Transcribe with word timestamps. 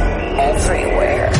Everywhere. 0.00 1.30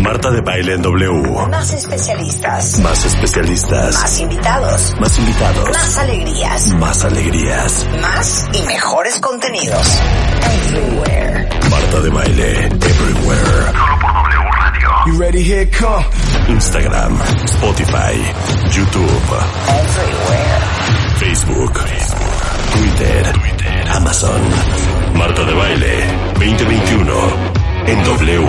Marta 0.00 0.30
de 0.30 0.40
baile 0.42 0.74
en 0.74 0.82
W. 0.82 1.48
Más 1.48 1.72
especialistas. 1.72 2.78
Más 2.80 3.04
especialistas. 3.04 3.94
Más 3.94 4.20
invitados. 4.20 4.96
Más 5.00 5.18
invitados. 5.18 5.70
Más 5.70 5.98
alegrías. 5.98 6.72
Más 6.74 7.04
alegrías. 7.04 7.86
Más 8.00 8.48
y 8.52 8.62
mejores 8.62 9.18
contenidos. 9.20 9.98
Everywhere. 10.42 11.48
Marta 11.70 12.00
de 12.00 12.10
baile 12.10 12.66
everywhere. 12.66 13.72
Solo 13.72 13.98
por 14.00 14.12
W 14.12 14.50
Radio. 14.60 14.88
You 15.06 15.18
ready? 15.18 15.42
Here 15.42 15.66
come. 15.70 16.04
Instagram, 16.48 17.16
Spotify, 17.46 18.14
YouTube, 18.70 19.24
Everywhere. 19.68 20.60
Facebook, 21.18 21.74
Twitter, 22.72 23.32
Twitter, 23.32 23.88
Amazon. 23.88 24.99
Marta 25.14 25.44
de 25.44 25.54
baile 25.54 26.06
2021 26.34 27.12
en 27.86 28.04
W 28.04 28.46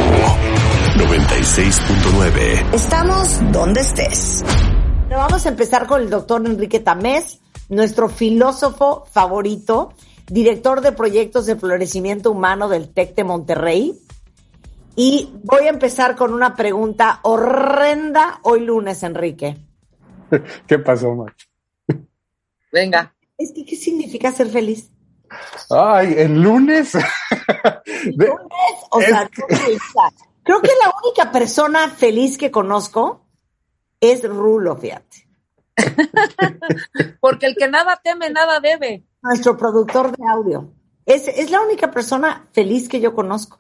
96.9. 0.98 2.74
Estamos 2.74 3.52
donde 3.52 3.82
estés. 3.82 4.44
Vamos 5.10 5.46
a 5.46 5.50
empezar 5.50 5.88
con 5.88 6.02
el 6.02 6.10
doctor 6.10 6.46
Enrique 6.46 6.80
Tamés, 6.80 7.42
nuestro 7.70 8.10
filósofo 8.10 9.06
favorito, 9.12 9.94
director 10.28 10.82
de 10.82 10.92
proyectos 10.92 11.46
de 11.46 11.56
florecimiento 11.56 12.32
humano 12.32 12.70
del 12.70 12.90
TEC 12.90 13.16
de 13.16 13.24
Monterrey. 13.24 14.00
Y 14.96 15.34
voy 15.44 15.64
a 15.64 15.70
empezar 15.70 16.16
con 16.16 16.34
una 16.34 16.56
pregunta 16.56 17.20
horrenda 17.24 18.40
hoy 18.44 18.62
lunes, 18.62 19.04
Enrique. 19.04 19.58
¿Qué 20.68 20.80
pasó, 20.80 21.14
Max? 21.16 21.48
Venga. 22.72 23.14
Es 23.38 23.52
que, 23.52 23.66
¿qué 23.66 23.76
significa 23.76 24.32
ser 24.32 24.48
feliz? 24.48 24.92
Ay, 25.70 26.16
el 26.18 26.42
lunes. 26.42 26.94
De- 28.16 28.28
Lunes, 28.28 28.78
o 28.92 29.00
Es 29.00 29.08
sea, 29.08 29.28
que- 29.30 29.78
creo 30.44 30.62
que 30.62 30.72
la 30.84 30.94
única 31.04 31.32
persona 31.32 31.90
feliz 31.90 32.38
que 32.38 32.52
conozco 32.52 33.26
es 34.00 34.24
Rulo, 34.28 34.76
fíjate. 34.78 35.28
Porque 37.20 37.46
el 37.48 37.56
que 37.56 37.68
nada 37.68 38.00
teme, 38.04 38.30
nada 38.30 38.60
debe. 38.60 39.06
nuestro 39.22 39.58
productor 39.58 40.16
de 40.16 40.24
audio. 40.28 40.74
Es, 41.06 41.28
es 41.28 41.50
la 41.52 41.62
única 41.62 41.92
persona 41.92 42.48
feliz 42.52 42.88
que 42.90 43.00
yo 43.00 43.14
conozco. 43.16 43.60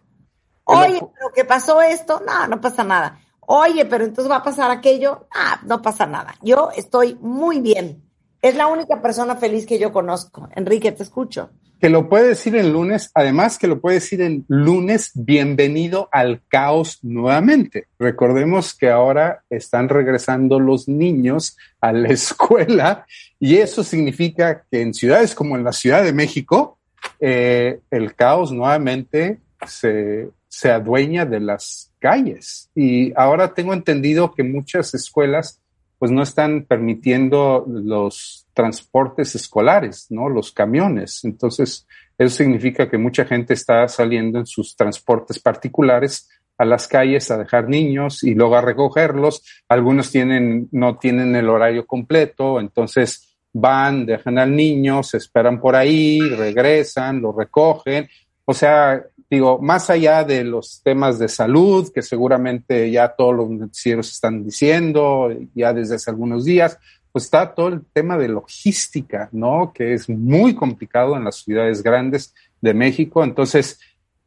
Oye, 0.64 1.00
pero 1.00 1.32
¿qué 1.34 1.44
pasó 1.44 1.82
esto? 1.82 2.22
No, 2.26 2.48
no 2.48 2.62
pasa 2.62 2.84
nada. 2.84 3.20
Oye, 3.42 3.86
pero 3.86 4.06
entonces 4.06 4.32
va 4.32 4.38
a 4.38 4.44
pasar 4.44 4.72
aquello. 4.72 5.28
Ah, 5.34 5.60
no 5.66 5.82
pasa 5.82 6.06
nada. 6.06 6.36
Yo 6.42 6.70
estoy 6.76 7.18
muy 7.20 7.60
bien. 7.60 8.04
Es 8.42 8.56
la 8.56 8.68
única 8.68 9.02
persona 9.02 9.36
feliz 9.36 9.66
que 9.66 9.80
yo 9.80 9.92
conozco. 9.92 10.48
Enrique, 10.56 10.92
te 10.92 11.04
escucho. 11.04 11.50
Que 11.82 11.90
lo 11.90 12.08
puede 12.08 12.28
decir 12.28 12.56
en 12.56 12.72
lunes, 12.72 13.10
además 13.16 13.58
que 13.58 13.66
lo 13.66 13.82
puede 13.82 13.96
decir 13.96 14.22
en 14.22 14.46
lunes, 14.48 15.10
bienvenido 15.16 16.10
al 16.12 16.44
caos 16.48 17.00
nuevamente. 17.02 17.88
Recordemos 17.98 18.76
que 18.76 18.92
ahora 18.92 19.44
están 19.50 19.90
regresando 19.90 20.60
los 20.60 20.88
niños 20.88 21.58
a 21.82 21.92
la 21.92 22.10
escuela 22.14 23.08
y 23.40 23.58
eso 23.58 23.84
significa 23.84 24.64
que 24.70 24.84
en 24.84 24.94
ciudades 24.94 25.34
como 25.34 25.58
en 25.58 25.64
la 25.64 25.72
Ciudad 25.72 26.04
de 26.04 26.14
México, 26.14 26.78
eh, 27.20 27.80
el 27.90 28.14
caos 28.14 28.52
nuevamente 28.52 29.40
se, 29.66 30.30
se 30.48 30.70
adueña 30.70 31.26
de 31.26 31.40
las 31.40 31.92
calles. 31.98 32.70
Y 32.76 33.12
ahora 33.16 33.56
tengo 33.56 33.74
entendido 33.74 34.36
que 34.36 34.44
muchas 34.44 34.94
escuelas 34.94 35.61
pues 36.02 36.10
no 36.12 36.24
están 36.24 36.66
permitiendo 36.66 37.64
los 37.68 38.48
transportes 38.56 39.36
escolares, 39.36 40.08
¿no? 40.10 40.30
Los 40.30 40.52
camiones. 40.52 41.24
Entonces, 41.24 41.86
eso 42.18 42.38
significa 42.38 42.90
que 42.90 42.98
mucha 42.98 43.24
gente 43.24 43.54
está 43.54 43.88
saliendo 43.88 44.40
en 44.40 44.48
sus 44.48 44.76
transportes 44.76 45.38
particulares 45.38 46.28
a 46.58 46.66
las 46.66 46.88
calles 46.88 47.30
a 47.30 47.38
dejar 47.38 47.70
niños 47.70 48.24
y 48.24 48.34
luego 48.34 48.56
a 48.56 48.62
recogerlos. 48.62 49.44
Algunos 49.70 50.10
tienen, 50.10 50.70
no 50.72 50.98
tienen 50.98 51.36
el 51.36 51.48
horario 51.48 51.86
completo, 51.86 52.60
entonces 52.60 53.38
van, 53.54 54.08
dejan 54.08 54.40
al 54.40 54.56
niño, 54.56 55.04
se 55.04 55.18
esperan 55.18 55.62
por 55.62 55.76
ahí, 55.76 56.20
regresan, 56.20 57.22
lo 57.22 57.32
recogen. 57.32 58.10
O 58.46 58.56
sea, 58.56 59.04
digo, 59.32 59.60
más 59.60 59.90
allá 59.90 60.26
de 60.26 60.44
los 60.44 60.82
temas 60.84 61.18
de 61.18 61.30
salud, 61.30 61.90
que 61.92 62.02
seguramente 62.02 62.92
ya 62.92 63.08
todos 63.08 63.34
los 63.34 63.50
noticieros 63.50 64.12
están 64.12 64.44
diciendo 64.44 65.30
ya 65.56 65.72
desde 65.74 65.96
hace 65.96 66.12
algunos 66.12 66.44
días, 66.44 66.78
pues 67.14 67.24
está 67.26 67.56
todo 67.56 67.70
el 67.70 67.82
tema 67.94 68.18
de 68.18 68.28
logística, 68.28 69.30
¿no? 69.32 69.72
Que 69.74 69.94
es 69.94 70.10
muy 70.10 70.54
complicado 70.54 71.16
en 71.16 71.24
las 71.24 71.38
ciudades 71.38 71.82
grandes 71.82 72.36
de 72.60 72.74
México. 72.74 73.24
Entonces, 73.24 73.80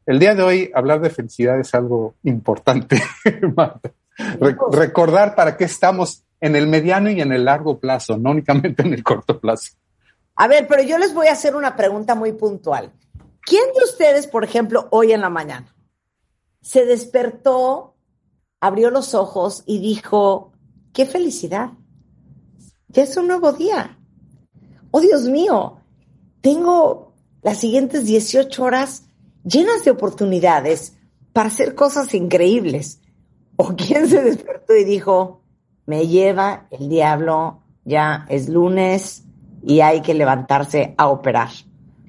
el 0.07 0.19
día 0.19 0.35
de 0.35 0.43
hoy 0.43 0.71
hablar 0.75 1.01
de 1.03 1.11
felicidad 1.11 1.61
es 1.61 1.75
algo 1.75 2.15
importante, 2.25 3.03
Marta. 3.57 3.93
Re- 4.41 4.57
recordar 4.73 5.35
para 5.35 5.57
qué 5.57 5.65
estamos 5.65 6.25
en 6.41 6.57
el 6.57 6.67
mediano 6.67 7.11
y 7.11 7.21
en 7.21 7.33
el 7.33 7.45
largo 7.45 7.79
plazo, 7.79 8.17
no 8.17 8.31
únicamente 8.31 8.83
en 8.83 8.95
el 8.95 9.03
corto 9.03 9.39
plazo. 9.39 9.73
A 10.37 10.49
ver, 10.49 10.67
pero 10.67 10.83
yo 10.83 10.99
les 10.99 11.13
voy 11.15 11.27
a 11.29 11.33
hacer 11.33 11.55
una 11.57 11.77
pregunta 11.77 12.15
muy 12.15 12.33
puntual. 12.33 12.91
¿Quién 13.47 13.65
de 13.77 13.85
ustedes, 13.85 14.27
por 14.27 14.45
ejemplo, 14.45 14.89
hoy 14.91 15.13
en 15.13 15.21
la 15.21 15.29
mañana, 15.29 15.75
se 16.63 16.87
despertó, 16.87 17.97
abrió 18.61 18.91
los 18.91 19.15
ojos 19.15 19.63
y 19.67 19.81
dijo, 19.81 20.53
qué 20.95 21.05
felicidad? 21.05 21.73
Ya 22.89 23.03
es 23.03 23.17
un 23.17 23.29
nuevo 23.29 23.53
día. 23.53 23.99
Oh, 24.91 25.01
Dios 25.01 25.25
mío, 25.25 25.79
tengo 26.41 27.13
las 27.43 27.59
siguientes 27.59 28.07
18 28.07 28.63
horas 28.63 29.05
llenas 29.45 29.85
de 29.85 29.91
oportunidades 29.91 30.97
para 31.35 31.49
hacer 31.49 31.75
cosas 31.75 32.15
increíbles. 32.15 33.01
¿O 33.57 33.75
quién 33.77 34.09
se 34.09 34.23
despertó 34.23 34.75
y 34.75 34.85
dijo, 34.85 35.43
me 35.85 36.07
lleva 36.07 36.67
el 36.71 36.89
diablo, 36.89 37.63
ya 37.85 38.25
es 38.31 38.49
lunes 38.49 39.25
y 39.63 39.81
hay 39.81 40.01
que 40.01 40.15
levantarse 40.15 40.95
a 40.97 41.09
operar? 41.09 41.51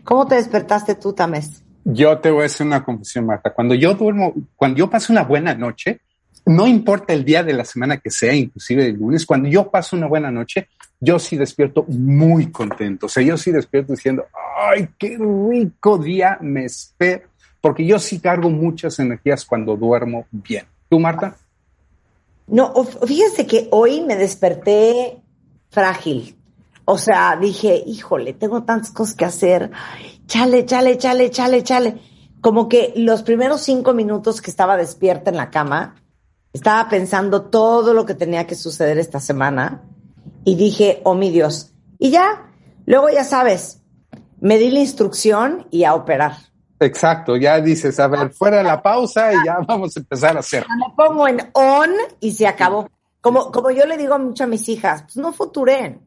¿Cómo 0.05 0.27
te 0.27 0.35
despertaste 0.35 0.95
tú, 0.95 1.13
Tamés? 1.13 1.63
Yo 1.83 2.17
te 2.19 2.31
voy 2.31 2.43
a 2.43 2.45
hacer 2.45 2.65
una 2.65 2.83
confesión, 2.83 3.25
Marta. 3.25 3.53
Cuando 3.53 3.73
yo 3.75 3.95
duermo, 3.95 4.33
cuando 4.55 4.77
yo 4.77 4.89
paso 4.89 5.11
una 5.11 5.23
buena 5.23 5.53
noche, 5.55 6.01
no 6.45 6.67
importa 6.67 7.13
el 7.13 7.25
día 7.25 7.43
de 7.43 7.53
la 7.53 7.65
semana 7.65 7.97
que 7.97 8.11
sea, 8.11 8.33
inclusive 8.33 8.85
el 8.85 8.93
lunes, 8.93 9.25
cuando 9.25 9.49
yo 9.49 9.69
paso 9.69 9.95
una 9.95 10.07
buena 10.07 10.29
noche, 10.29 10.69
yo 10.99 11.17
sí 11.17 11.37
despierto 11.37 11.85
muy 11.87 12.51
contento. 12.51 13.07
O 13.07 13.09
sea, 13.09 13.23
yo 13.23 13.35
sí 13.35 13.51
despierto 13.51 13.93
diciendo, 13.93 14.25
ay, 14.71 14.89
qué 14.97 15.17
rico 15.17 15.97
día 15.97 16.37
me 16.39 16.65
espera, 16.65 17.23
porque 17.59 17.85
yo 17.85 17.97
sí 17.97 18.19
cargo 18.19 18.49
muchas 18.49 18.99
energías 18.99 19.43
cuando 19.43 19.75
duermo 19.75 20.27
bien. 20.31 20.65
¿Tú, 20.87 20.99
Marta? 20.99 21.35
No, 22.47 22.73
fíjese 22.83 23.47
que 23.47 23.67
hoy 23.71 24.01
me 24.01 24.15
desperté 24.15 25.17
frágil. 25.71 26.35
O 26.85 26.97
sea, 26.97 27.35
dije, 27.35 27.83
híjole, 27.85 28.33
tengo 28.33 28.63
tantas 28.63 28.91
cosas 28.91 29.15
que 29.15 29.25
hacer. 29.25 29.71
Chale, 30.27 30.65
chale, 30.65 30.97
chale, 30.97 31.31
chale, 31.31 31.63
chale. 31.63 31.99
Como 32.41 32.69
que 32.69 32.93
los 32.95 33.23
primeros 33.23 33.61
cinco 33.61 33.93
minutos 33.93 34.41
que 34.41 34.51
estaba 34.51 34.77
despierta 34.77 35.31
en 35.31 35.37
la 35.37 35.49
cama, 35.49 35.95
estaba 36.53 36.87
pensando 36.87 37.41
todo 37.43 37.93
lo 37.93 38.05
que 38.05 38.13
tenía 38.13 38.47
que 38.47 38.55
suceder 38.55 38.97
esta 38.97 39.19
semana 39.19 39.83
y 40.45 40.55
dije, 40.55 41.01
oh 41.03 41.15
mi 41.15 41.31
Dios. 41.31 41.73
Y 41.97 42.11
ya, 42.11 42.51
luego 42.85 43.09
ya 43.09 43.23
sabes, 43.23 43.81
me 44.39 44.57
di 44.57 44.69
la 44.69 44.79
instrucción 44.79 45.67
y 45.71 45.83
a 45.83 45.95
operar. 45.95 46.33
Exacto, 46.79 47.35
ya 47.35 47.59
dices, 47.59 47.99
a 47.99 48.07
ver, 48.07 48.31
fuera 48.31 48.61
la 48.61 48.81
pausa 48.81 49.33
y 49.33 49.37
ya 49.45 49.57
vamos 49.67 49.97
a 49.97 49.99
empezar 49.99 50.37
a 50.37 50.41
hacer. 50.41 50.65
Me 50.69 50.93
pongo 50.95 51.27
en 51.27 51.39
on 51.53 51.89
y 52.19 52.31
se 52.31 52.47
acabó. 52.47 52.89
Como, 53.21 53.51
como 53.51 53.71
yo 53.71 53.85
le 53.85 53.97
digo 53.97 54.17
mucho 54.19 54.43
a 54.43 54.47
mis 54.47 54.69
hijas, 54.69 55.03
pues 55.03 55.17
no 55.17 55.33
futuren. 55.33 56.05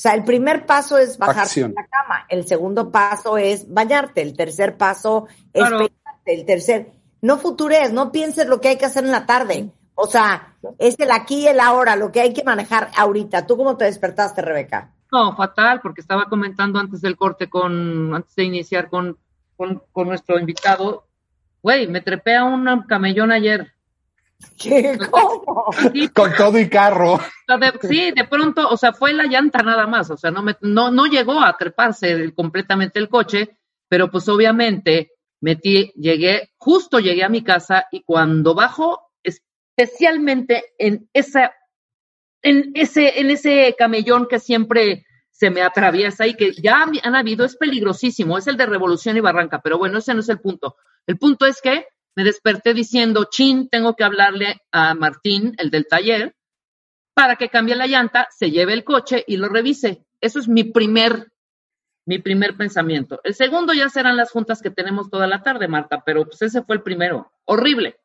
O 0.00 0.02
sea, 0.02 0.14
el 0.14 0.24
primer 0.24 0.64
paso 0.64 0.96
es 0.96 1.18
bajarte 1.18 1.42
Acción. 1.42 1.70
de 1.72 1.82
la 1.82 1.86
cama, 1.86 2.24
el 2.30 2.46
segundo 2.46 2.90
paso 2.90 3.36
es 3.36 3.70
bañarte, 3.70 4.22
el 4.22 4.34
tercer 4.34 4.78
paso 4.78 5.26
es 5.52 5.60
Claro. 5.60 5.76
peinarte, 5.76 6.34
el 6.34 6.46
tercer, 6.46 6.92
no 7.20 7.36
futures, 7.36 7.92
no 7.92 8.10
pienses 8.10 8.46
lo 8.46 8.62
que 8.62 8.68
hay 8.68 8.78
que 8.78 8.86
hacer 8.86 9.04
en 9.04 9.10
la 9.10 9.26
tarde. 9.26 9.70
O 9.94 10.06
sea, 10.06 10.54
es 10.78 10.98
el 10.98 11.10
aquí 11.10 11.40
y 11.40 11.48
el 11.48 11.60
ahora, 11.60 11.96
lo 11.96 12.10
que 12.10 12.22
hay 12.22 12.32
que 12.32 12.44
manejar 12.44 12.90
ahorita. 12.96 13.46
¿Tú 13.46 13.58
cómo 13.58 13.76
te 13.76 13.84
despertaste, 13.84 14.40
Rebeca? 14.40 14.94
No, 15.12 15.36
fatal, 15.36 15.80
porque 15.82 16.00
estaba 16.00 16.30
comentando 16.30 16.78
antes 16.78 17.02
del 17.02 17.16
corte 17.16 17.50
con, 17.50 18.14
antes 18.14 18.34
de 18.36 18.44
iniciar 18.44 18.88
con 18.88 19.18
con, 19.60 19.82
con 19.92 20.08
nuestro 20.08 20.38
invitado, 20.38 21.06
güey, 21.62 21.86
me 21.86 22.00
trepé 22.00 22.34
a 22.36 22.44
un 22.44 22.84
camellón 22.88 23.30
ayer. 23.30 23.70
¿Qué? 24.58 24.98
¿Cómo? 25.10 25.66
Sí, 25.92 26.08
Con 26.08 26.32
todo 26.34 26.58
y 26.58 26.68
carro. 26.68 27.18
de, 27.48 27.88
sí, 27.88 28.10
de 28.12 28.24
pronto, 28.24 28.68
o 28.68 28.76
sea, 28.76 28.92
fue 28.92 29.12
la 29.12 29.24
llanta 29.24 29.62
nada 29.62 29.86
más, 29.86 30.10
o 30.10 30.16
sea, 30.16 30.30
no, 30.30 30.42
me, 30.42 30.56
no, 30.60 30.90
no 30.90 31.06
llegó 31.06 31.40
a 31.40 31.56
treparse 31.56 32.32
completamente 32.34 32.98
el 32.98 33.08
coche, 33.08 33.58
pero 33.88 34.10
pues 34.10 34.28
obviamente 34.28 35.12
metí, 35.40 35.92
llegué, 35.96 36.52
justo 36.56 37.00
llegué 37.00 37.24
a 37.24 37.28
mi 37.28 37.42
casa 37.42 37.86
y 37.90 38.02
cuando 38.02 38.54
bajo, 38.54 39.12
especialmente 39.22 40.64
en 40.78 41.08
esa, 41.12 41.52
en 42.42 42.72
ese, 42.74 43.20
en 43.20 43.30
ese 43.30 43.74
camellón 43.78 44.26
que 44.28 44.38
siempre 44.38 45.04
se 45.30 45.50
me 45.50 45.62
atraviesa 45.62 46.26
y 46.26 46.34
que 46.34 46.52
ya 46.52 46.86
han 47.02 47.14
habido, 47.14 47.46
es 47.46 47.56
peligrosísimo, 47.56 48.36
es 48.36 48.46
el 48.46 48.58
de 48.58 48.66
Revolución 48.66 49.16
y 49.16 49.20
Barranca, 49.20 49.60
pero 49.62 49.78
bueno, 49.78 49.98
ese 49.98 50.12
no 50.12 50.20
es 50.20 50.28
el 50.28 50.40
punto. 50.40 50.76
El 51.06 51.16
punto 51.16 51.46
es 51.46 51.62
que 51.62 51.86
me 52.16 52.24
desperté 52.24 52.74
diciendo, 52.74 53.28
chin, 53.30 53.68
tengo 53.68 53.94
que 53.94 54.04
hablarle 54.04 54.60
a 54.72 54.94
Martín, 54.94 55.54
el 55.58 55.70
del 55.70 55.86
taller, 55.86 56.34
para 57.14 57.36
que 57.36 57.48
cambie 57.48 57.76
la 57.76 57.86
llanta, 57.86 58.28
se 58.30 58.50
lleve 58.50 58.72
el 58.72 58.84
coche 58.84 59.24
y 59.26 59.36
lo 59.36 59.48
revise. 59.48 60.04
Eso 60.20 60.38
es 60.38 60.48
mi 60.48 60.64
primer, 60.64 61.32
mi 62.06 62.18
primer 62.18 62.56
pensamiento. 62.56 63.20
El 63.24 63.34
segundo 63.34 63.72
ya 63.72 63.88
serán 63.88 64.16
las 64.16 64.30
juntas 64.30 64.60
que 64.62 64.70
tenemos 64.70 65.10
toda 65.10 65.26
la 65.26 65.42
tarde, 65.42 65.68
Marta, 65.68 66.02
pero 66.04 66.24
pues 66.24 66.42
ese 66.42 66.62
fue 66.62 66.76
el 66.76 66.82
primero. 66.82 67.32
Horrible. 67.44 67.96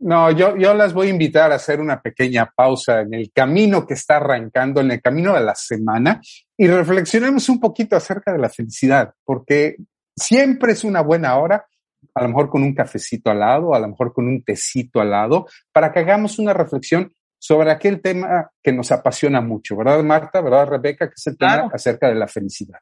No, 0.00 0.32
yo, 0.32 0.56
yo 0.56 0.74
las 0.74 0.92
voy 0.92 1.06
a 1.06 1.10
invitar 1.10 1.52
a 1.52 1.56
hacer 1.56 1.80
una 1.80 2.02
pequeña 2.02 2.52
pausa 2.56 3.02
en 3.02 3.14
el 3.14 3.30
camino 3.32 3.86
que 3.86 3.94
está 3.94 4.16
arrancando, 4.16 4.80
en 4.80 4.90
el 4.90 5.00
camino 5.00 5.32
de 5.34 5.44
la 5.44 5.54
semana, 5.54 6.20
y 6.56 6.66
reflexionemos 6.66 7.48
un 7.48 7.60
poquito 7.60 7.94
acerca 7.94 8.32
de 8.32 8.40
la 8.40 8.48
felicidad, 8.48 9.14
porque 9.24 9.76
siempre 10.16 10.72
es 10.72 10.82
una 10.82 11.02
buena 11.02 11.36
hora, 11.36 11.66
a 12.14 12.22
lo 12.22 12.28
mejor 12.28 12.50
con 12.50 12.62
un 12.62 12.74
cafecito 12.74 13.30
al 13.30 13.40
lado, 13.40 13.74
a 13.74 13.78
lo 13.78 13.88
mejor 13.88 14.12
con 14.12 14.26
un 14.26 14.42
tecito 14.44 15.00
al 15.00 15.10
lado, 15.10 15.46
para 15.72 15.92
que 15.92 16.00
hagamos 16.00 16.38
una 16.38 16.52
reflexión 16.52 17.12
sobre 17.38 17.72
aquel 17.72 18.00
tema 18.00 18.50
que 18.62 18.72
nos 18.72 18.92
apasiona 18.92 19.40
mucho, 19.40 19.76
¿verdad, 19.76 20.02
Marta? 20.02 20.40
¿Verdad, 20.40 20.68
Rebeca? 20.68 21.08
Que 21.08 21.14
es 21.16 21.26
el 21.26 21.36
tema 21.36 21.68
acerca 21.72 22.08
de 22.08 22.14
la 22.14 22.28
felicidad. 22.28 22.78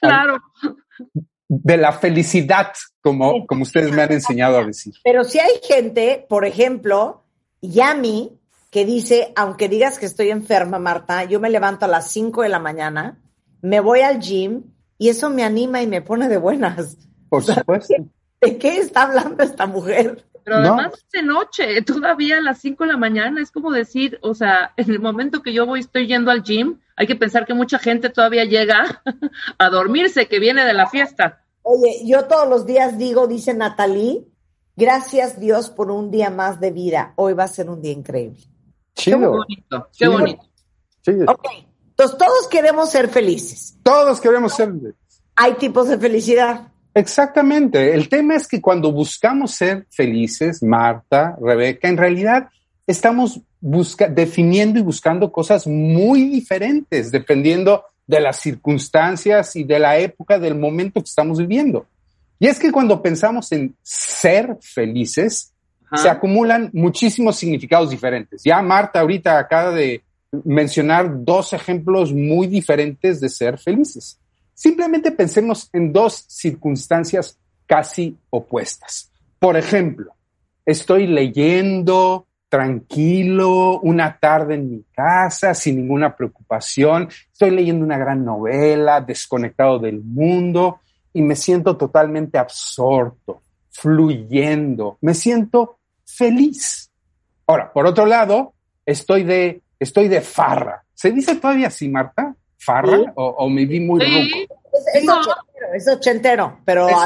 Claro. 0.00 0.38
De 1.48 1.76
la 1.76 1.92
felicidad, 1.92 2.72
como, 3.00 3.44
como 3.46 3.62
ustedes 3.62 3.90
me 3.90 4.02
han 4.02 4.12
enseñado 4.12 4.58
a 4.58 4.64
decir. 4.64 4.94
Pero 5.02 5.24
si 5.24 5.40
hay 5.40 5.60
gente, 5.62 6.24
por 6.28 6.44
ejemplo, 6.44 7.24
Yami, 7.60 8.38
que 8.70 8.84
dice, 8.84 9.32
aunque 9.34 9.68
digas 9.68 9.98
que 9.98 10.06
estoy 10.06 10.30
enferma, 10.30 10.78
Marta, 10.78 11.24
yo 11.24 11.40
me 11.40 11.50
levanto 11.50 11.84
a 11.84 11.88
las 11.88 12.10
5 12.12 12.42
de 12.42 12.48
la 12.48 12.60
mañana, 12.60 13.20
me 13.62 13.80
voy 13.80 14.00
al 14.00 14.20
gym 14.20 14.62
y 14.96 15.08
eso 15.08 15.28
me 15.28 15.42
anima 15.42 15.82
y 15.82 15.86
me 15.86 16.02
pone 16.02 16.28
de 16.28 16.38
buenas. 16.38 16.96
Por 17.28 17.42
supuesto. 17.42 17.94
¿De 18.44 18.58
qué 18.58 18.78
está 18.78 19.02
hablando 19.02 19.42
esta 19.42 19.66
mujer? 19.66 20.24
Pero 20.44 20.60
No. 20.60 20.74
además 20.74 20.92
es 20.98 21.10
de 21.10 21.22
noche, 21.22 21.82
todavía 21.82 22.36
a 22.38 22.40
las 22.42 22.58
5 22.60 22.84
de 22.84 22.92
la 22.92 22.98
mañana, 22.98 23.40
es 23.40 23.50
como 23.50 23.70
decir, 23.72 24.18
o 24.22 24.34
sea, 24.34 24.72
en 24.76 24.90
el 24.90 25.00
momento 25.00 25.42
que 25.42 25.52
yo 25.54 25.64
voy, 25.66 25.80
estoy 25.80 26.06
yendo 26.06 26.30
al 26.30 26.42
gym, 26.42 26.80
hay 26.96 27.06
que 27.06 27.16
pensar 27.16 27.46
que 27.46 27.54
mucha 27.54 27.78
gente 27.78 28.10
todavía 28.10 28.44
llega 28.44 29.02
a 29.58 29.70
dormirse, 29.70 30.28
que 30.28 30.38
viene 30.38 30.64
de 30.64 30.74
la 30.74 30.86
fiesta. 30.86 31.42
Oye, 31.62 32.02
yo 32.04 32.24
todos 32.26 32.46
los 32.48 32.66
días 32.66 32.98
digo, 32.98 33.26
dice 33.26 33.54
Natalie, 33.54 34.26
gracias 34.76 35.40
Dios 35.40 35.70
por 35.70 35.90
un 35.90 36.10
día 36.10 36.28
más 36.30 36.60
de 36.60 36.70
vida. 36.72 37.14
Hoy 37.16 37.32
va 37.32 37.44
a 37.44 37.48
ser 37.48 37.70
un 37.70 37.80
día 37.80 37.92
increíble. 37.92 38.38
Qué 38.94 39.12
Chido. 39.12 39.30
bonito, 39.30 39.88
qué 39.98 40.08
bonito. 40.08 40.44
chido. 41.02 41.32
Ok, 41.32 41.46
entonces 41.88 42.18
todos 42.18 42.48
queremos 42.48 42.90
ser 42.90 43.08
felices. 43.08 43.78
Todos 43.82 44.20
queremos 44.20 44.52
ser. 44.54 44.72
Hay 45.36 45.54
tipos 45.54 45.88
de 45.88 45.98
felicidad. 45.98 46.68
Exactamente. 46.94 47.92
El 47.92 48.08
tema 48.08 48.36
es 48.36 48.46
que 48.46 48.60
cuando 48.60 48.92
buscamos 48.92 49.52
ser 49.52 49.86
felices, 49.90 50.62
Marta, 50.62 51.36
Rebeca, 51.40 51.88
en 51.88 51.96
realidad 51.96 52.48
estamos 52.86 53.40
busca 53.60 54.08
definiendo 54.08 54.78
y 54.78 54.82
buscando 54.82 55.32
cosas 55.32 55.66
muy 55.66 56.28
diferentes 56.28 57.10
dependiendo 57.10 57.82
de 58.06 58.20
las 58.20 58.38
circunstancias 58.38 59.56
y 59.56 59.64
de 59.64 59.78
la 59.78 59.96
época, 59.96 60.38
del 60.38 60.54
momento 60.54 61.00
que 61.00 61.08
estamos 61.08 61.38
viviendo. 61.38 61.86
Y 62.38 62.46
es 62.46 62.58
que 62.58 62.70
cuando 62.70 63.00
pensamos 63.00 63.50
en 63.52 63.74
ser 63.82 64.58
felices, 64.60 65.52
Ajá. 65.86 66.02
se 66.02 66.08
acumulan 66.10 66.68
muchísimos 66.74 67.36
significados 67.36 67.88
diferentes. 67.88 68.42
Ya 68.44 68.60
Marta 68.60 69.00
ahorita 69.00 69.38
acaba 69.38 69.70
de 69.70 70.02
mencionar 70.44 71.24
dos 71.24 71.54
ejemplos 71.54 72.12
muy 72.12 72.46
diferentes 72.46 73.18
de 73.20 73.30
ser 73.30 73.58
felices. 73.58 74.18
Simplemente 74.54 75.10
pensemos 75.10 75.68
en 75.72 75.92
dos 75.92 76.24
circunstancias 76.28 77.38
casi 77.66 78.16
opuestas. 78.30 79.10
Por 79.38 79.56
ejemplo, 79.56 80.14
estoy 80.64 81.06
leyendo 81.06 82.26
tranquilo 82.48 83.80
una 83.80 84.16
tarde 84.18 84.54
en 84.54 84.70
mi 84.70 84.84
casa 84.92 85.54
sin 85.54 85.76
ninguna 85.76 86.14
preocupación, 86.14 87.08
estoy 87.32 87.50
leyendo 87.50 87.84
una 87.84 87.98
gran 87.98 88.24
novela, 88.24 89.00
desconectado 89.00 89.80
del 89.80 90.00
mundo 90.04 90.80
y 91.12 91.22
me 91.22 91.34
siento 91.34 91.76
totalmente 91.76 92.38
absorto, 92.38 93.42
fluyendo, 93.70 94.98
me 95.00 95.14
siento 95.14 95.78
feliz. 96.06 96.90
Ahora, 97.46 97.72
por 97.72 97.86
otro 97.86 98.06
lado, 98.06 98.54
estoy 98.86 99.24
de, 99.24 99.62
estoy 99.80 100.06
de 100.06 100.20
farra. 100.20 100.84
¿Se 100.94 101.10
dice 101.10 101.34
todavía 101.34 101.66
así, 101.66 101.88
Marta? 101.88 102.36
¿Farra? 102.64 102.96
Sí. 102.98 103.04
O, 103.16 103.24
o 103.26 103.48
me 103.50 103.66
vi 103.66 103.80
muy 103.80 104.00
Sí, 104.04 104.06
ruco? 104.12 104.54
Es, 104.72 104.94
es 104.96 105.04
No. 105.04 105.12
ochentero, 105.20 105.74
es 105.74 105.88
ochentero, 105.88 106.58
pero 106.64 106.88
Es 106.88 106.96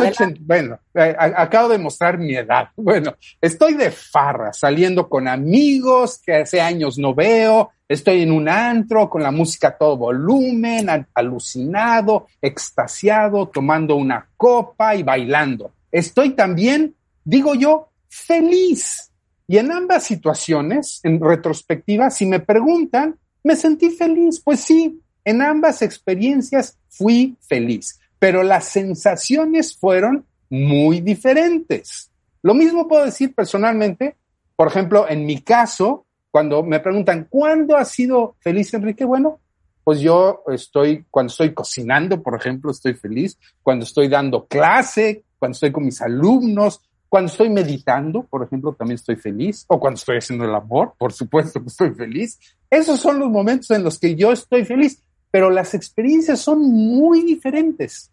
bueno, 0.40 0.78
eh, 0.94 1.14
a- 1.18 1.42
acabo 1.42 1.68
de 1.68 1.78
mostrar 1.78 2.16
mi 2.18 2.34
edad. 2.34 2.68
Bueno, 2.76 3.14
estoy 3.40 3.74
de 3.74 3.90
farra, 3.90 4.52
saliendo 4.52 5.08
con 5.08 5.28
amigos 5.28 6.20
que 6.24 6.34
hace 6.36 6.60
años 6.62 6.96
no 6.98 7.14
veo, 7.14 7.70
estoy 7.86 8.22
en 8.22 8.32
un 8.32 8.48
antro 8.48 9.10
con 9.10 9.22
la 9.22 9.30
música 9.30 9.68
a 9.68 9.76
todo 9.76 9.96
volumen, 9.98 10.88
al- 10.88 11.06
alucinado, 11.14 12.26
extasiado, 12.40 13.48
tomando 13.48 13.96
una 13.96 14.28
copa 14.36 14.94
y 14.94 15.02
bailando. 15.02 15.72
Estoy 15.92 16.30
también, 16.30 16.94
digo 17.24 17.54
yo, 17.54 17.88
feliz. 18.08 19.10
Y 19.46 19.56
en 19.58 19.72
ambas 19.72 20.04
situaciones, 20.04 21.00
en 21.04 21.20
retrospectiva, 21.20 22.10
si 22.10 22.26
me 22.26 22.40
preguntan, 22.40 23.16
me 23.42 23.56
sentí 23.56 23.90
feliz. 23.90 24.40
Pues 24.44 24.60
sí, 24.60 25.00
en 25.28 25.42
ambas 25.42 25.82
experiencias 25.82 26.78
fui 26.88 27.36
feliz, 27.42 28.00
pero 28.18 28.42
las 28.42 28.64
sensaciones 28.64 29.76
fueron 29.76 30.24
muy 30.48 31.02
diferentes. 31.02 32.10
Lo 32.42 32.54
mismo 32.54 32.88
puedo 32.88 33.04
decir 33.04 33.34
personalmente, 33.34 34.16
por 34.56 34.68
ejemplo, 34.68 35.06
en 35.06 35.26
mi 35.26 35.42
caso, 35.42 36.06
cuando 36.30 36.62
me 36.62 36.80
preguntan, 36.80 37.26
¿cuándo 37.28 37.76
has 37.76 37.90
sido 37.90 38.36
feliz, 38.40 38.72
Enrique? 38.72 39.04
Bueno, 39.04 39.38
pues 39.84 40.00
yo 40.00 40.44
estoy, 40.48 41.04
cuando 41.10 41.30
estoy 41.30 41.52
cocinando, 41.52 42.22
por 42.22 42.34
ejemplo, 42.34 42.70
estoy 42.70 42.94
feliz, 42.94 43.38
cuando 43.62 43.84
estoy 43.84 44.08
dando 44.08 44.46
clase, 44.46 45.24
cuando 45.38 45.52
estoy 45.52 45.72
con 45.72 45.84
mis 45.84 46.00
alumnos, 46.00 46.80
cuando 47.08 47.30
estoy 47.30 47.50
meditando, 47.50 48.22
por 48.22 48.42
ejemplo, 48.44 48.72
también 48.72 48.96
estoy 48.96 49.16
feliz, 49.16 49.64
o 49.68 49.78
cuando 49.78 49.96
estoy 49.96 50.18
haciendo 50.18 50.46
el 50.46 50.54
amor, 50.54 50.94
por 50.98 51.12
supuesto 51.12 51.60
que 51.60 51.68
estoy 51.68 51.90
feliz. 51.90 52.38
Esos 52.70 52.98
son 52.98 53.18
los 53.18 53.30
momentos 53.30 53.70
en 53.70 53.82
los 53.82 53.98
que 53.98 54.14
yo 54.14 54.32
estoy 54.32 54.64
feliz, 54.64 55.02
pero 55.30 55.50
las 55.50 55.74
experiencias 55.74 56.40
son 56.40 56.60
muy 56.62 57.22
diferentes. 57.22 58.10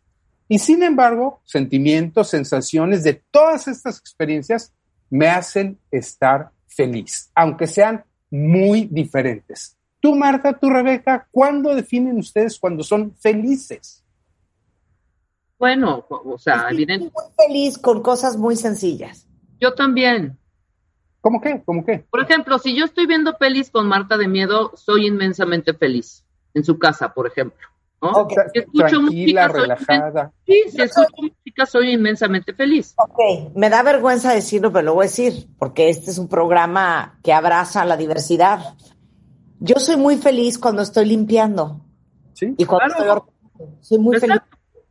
Y 0.47 0.59
sin 0.59 0.83
embargo, 0.83 1.41
sentimientos, 1.43 2.29
sensaciones 2.29 3.03
de 3.03 3.21
todas 3.31 3.67
estas 3.67 3.99
experiencias 3.99 4.73
me 5.09 5.27
hacen 5.27 5.79
estar 5.91 6.51
feliz, 6.67 7.31
aunque 7.33 7.67
sean 7.67 8.03
muy 8.29 8.87
diferentes. 8.91 9.77
Tú, 9.99 10.15
Marta, 10.15 10.53
tú, 10.53 10.69
Rebeca, 10.69 11.27
¿cuándo 11.31 11.73
definen 11.73 12.17
ustedes 12.17 12.59
cuando 12.59 12.83
son 12.83 13.15
felices? 13.15 14.03
Bueno, 15.57 16.05
o 16.09 16.37
sea, 16.37 16.55
Estoy 16.55 16.73
evidente. 16.75 17.11
muy 17.13 17.23
feliz 17.47 17.77
con 17.77 18.01
cosas 18.01 18.37
muy 18.37 18.55
sencillas. 18.55 19.25
Yo 19.59 19.73
también. 19.73 20.37
¿Cómo 21.21 21.41
qué? 21.41 21.63
¿Cómo 21.65 21.85
qué? 21.85 22.05
Por 22.09 22.21
ejemplo, 22.21 22.59
si 22.59 22.75
yo 22.75 22.85
estoy 22.85 23.07
viendo 23.07 23.37
pelis 23.37 23.71
con 23.71 23.87
Marta 23.87 24.17
de 24.17 24.27
Miedo, 24.27 24.73
soy 24.75 25.07
inmensamente 25.07 25.73
feliz. 25.73 26.24
En 26.55 26.63
su 26.63 26.79
casa, 26.79 27.13
por 27.13 27.27
ejemplo. 27.27 27.67
¿no? 28.01 28.27
Escucho 28.53 28.87
Tranquila, 28.87 29.47
música, 29.47 29.47
soy 29.51 29.61
relajada. 29.61 30.31
Sí, 30.45 30.63
si 30.71 30.81
escucho 30.81 31.09
música, 31.17 31.65
soy 31.65 31.93
inmensamente 31.93 32.53
feliz. 32.53 32.93
Ok, 32.97 33.55
me 33.55 33.69
da 33.69 33.83
vergüenza 33.83 34.33
decirlo, 34.33 34.71
pero 34.71 34.85
lo 34.85 34.93
voy 34.95 35.03
a 35.05 35.09
decir, 35.09 35.47
porque 35.59 35.89
este 35.89 36.11
es 36.11 36.17
un 36.17 36.27
programa 36.27 37.19
que 37.23 37.33
abraza 37.33 37.85
la 37.85 37.97
diversidad. 37.97 38.75
Yo 39.59 39.75
soy 39.79 39.97
muy 39.97 40.17
feliz 40.17 40.57
cuando 40.57 40.81
estoy 40.81 41.05
limpiando 41.05 41.81
¿Sí? 42.33 42.53
y 42.57 42.65
cuando 42.65 42.95
Claro. 42.95 43.25
estoy 43.25 43.57
ordenando. 43.57 43.81
Soy 43.81 43.99
muy 43.99 44.19
feliz. 44.19 44.41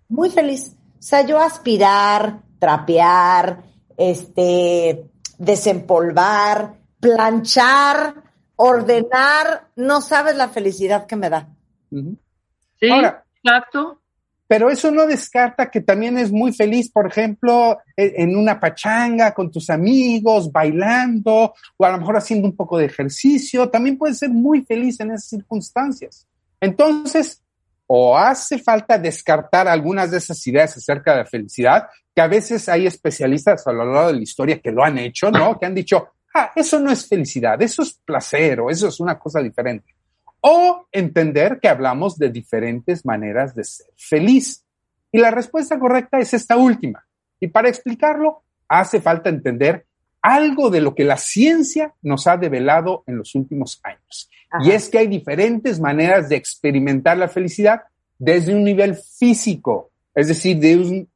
Muy 0.08 0.30
feliz. 0.30 0.76
O 0.98 1.02
sea, 1.02 1.26
yo 1.26 1.38
aspirar, 1.38 2.40
trapear, 2.58 3.62
este, 3.96 5.10
desempolvar, 5.38 6.76
planchar, 6.98 8.23
ordenar, 8.56 9.68
no 9.76 10.00
sabes 10.00 10.36
la 10.36 10.48
felicidad 10.48 11.06
que 11.06 11.16
me 11.16 11.30
da. 11.30 11.48
Sí, 11.90 12.90
Ahora- 12.90 13.24
exacto. 13.42 14.00
pero 14.46 14.70
eso 14.70 14.90
no 14.90 15.06
descarta 15.06 15.70
que 15.70 15.80
también 15.80 16.18
es 16.18 16.30
muy 16.30 16.52
feliz, 16.52 16.90
por 16.90 17.06
ejemplo, 17.06 17.78
e, 17.96 18.14
en 18.18 18.36
una 18.36 18.60
pachanga 18.60 19.32
con 19.32 19.50
tus 19.50 19.70
amigos, 19.70 20.52
bailando, 20.52 21.54
o 21.76 21.84
a 21.84 21.90
lo 21.90 21.98
mejor 21.98 22.16
haciendo 22.16 22.46
un 22.46 22.56
poco 22.56 22.78
de 22.78 22.86
ejercicio. 22.86 23.68
También 23.70 23.96
puedes 23.98 24.18
ser 24.18 24.30
muy 24.30 24.62
feliz 24.64 25.00
en 25.00 25.10
esas 25.12 25.28
circunstancias. 25.28 26.26
Entonces, 26.60 27.40
o 27.86 28.16
hace 28.16 28.58
falta 28.58 28.98
descartar 28.98 29.68
algunas 29.68 30.10
de 30.10 30.18
esas 30.18 30.46
ideas 30.46 30.76
acerca 30.76 31.12
de 31.12 31.18
la 31.18 31.26
felicidad, 31.26 31.86
que 32.14 32.22
a 32.22 32.26
veces 32.28 32.68
hay 32.68 32.86
especialistas 32.86 33.66
a 33.66 33.72
lo 33.72 33.84
largo 33.84 34.06
de 34.08 34.14
la 34.14 34.22
historia 34.22 34.60
que 34.60 34.70
lo 34.70 34.84
han 34.84 34.98
hecho, 34.98 35.30
¿no? 35.30 35.58
Que 35.58 35.66
han 35.66 35.74
dicho, 35.74 36.10
ah, 36.34 36.52
eso 36.54 36.78
no 36.78 36.90
es 36.90 37.08
felicidad, 37.08 37.60
eso 37.62 37.82
es 37.82 37.94
placer 38.04 38.60
o 38.60 38.70
eso 38.70 38.88
es 38.88 39.00
una 39.00 39.18
cosa 39.18 39.40
diferente. 39.40 39.94
O 40.40 40.86
entender 40.92 41.58
que 41.60 41.68
hablamos 41.68 42.18
de 42.18 42.28
diferentes 42.28 43.06
maneras 43.06 43.54
de 43.54 43.64
ser 43.64 43.86
feliz. 43.96 44.62
Y 45.10 45.18
la 45.18 45.30
respuesta 45.30 45.78
correcta 45.78 46.18
es 46.18 46.34
esta 46.34 46.56
última. 46.56 47.06
Y 47.40 47.46
para 47.46 47.68
explicarlo, 47.68 48.42
hace 48.68 49.00
falta 49.00 49.30
entender 49.30 49.86
algo 50.20 50.70
de 50.70 50.80
lo 50.80 50.94
que 50.94 51.04
la 51.04 51.16
ciencia 51.16 51.94
nos 52.02 52.26
ha 52.26 52.36
develado 52.36 53.04
en 53.06 53.18
los 53.18 53.34
últimos 53.34 53.80
años. 53.82 54.30
Y 54.60 54.70
es 54.70 54.88
que 54.88 54.98
hay 54.98 55.06
diferentes 55.06 55.80
maneras 55.80 56.28
de 56.28 56.36
experimentar 56.36 57.18
la 57.18 57.28
felicidad 57.28 57.82
desde 58.18 58.54
un 58.54 58.64
nivel 58.64 58.94
físico, 58.96 59.90
es 60.14 60.28
decir, 60.28 60.58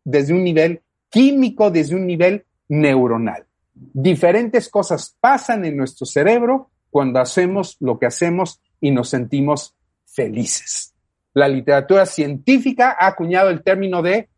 desde 0.05 0.33
un 0.33 0.45
nivel 0.45 0.83
químico, 1.09 1.71
desde 1.71 1.95
un 1.95 2.07
nivel 2.07 2.45
neuronal. 2.69 3.48
Diferentes 3.93 4.69
cosas 4.69 5.17
pasan 5.21 5.65
en 5.65 5.77
nuestro 5.77 6.07
cerebro 6.07 6.71
cuando 6.91 7.21
hacemos 7.21 7.77
lo 7.81 7.99
que 7.99 8.07
hacemos 8.07 8.61
y 8.81 8.91
nos 8.91 9.09
sentimos 9.11 9.75
felices. 10.07 10.95
La 11.35 11.49
literatura 11.49 12.07
científica 12.07 12.97
ha 12.99 13.09
acuñado 13.09 13.51
el 13.51 13.63
término 13.63 14.03
de 14.03 14.29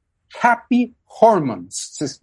happy 0.43 0.95
hormones. 1.21 2.21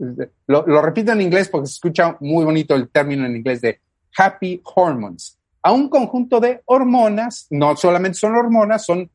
Lo, 0.47 0.81
repito 0.81 1.11
en 1.11 1.21
inglés 1.21 1.49
porque 1.49 1.67
se 1.67 1.73
escucha 1.73 2.17
muy 2.19 2.45
bonito 2.45 2.75
el 2.75 2.89
término 2.89 3.25
en 3.25 3.35
inglés 3.35 3.61
de 3.61 3.79
happy 4.17 4.61
hormones. 4.75 5.37
A 5.61 5.71
un 5.71 5.89
conjunto 5.89 6.39
de 6.39 6.61
hormonas, 6.65 7.47
no 7.49 7.75
solamente 7.75 8.17
son 8.17 8.35
hormonas, 8.35 8.85
son 8.85 9.09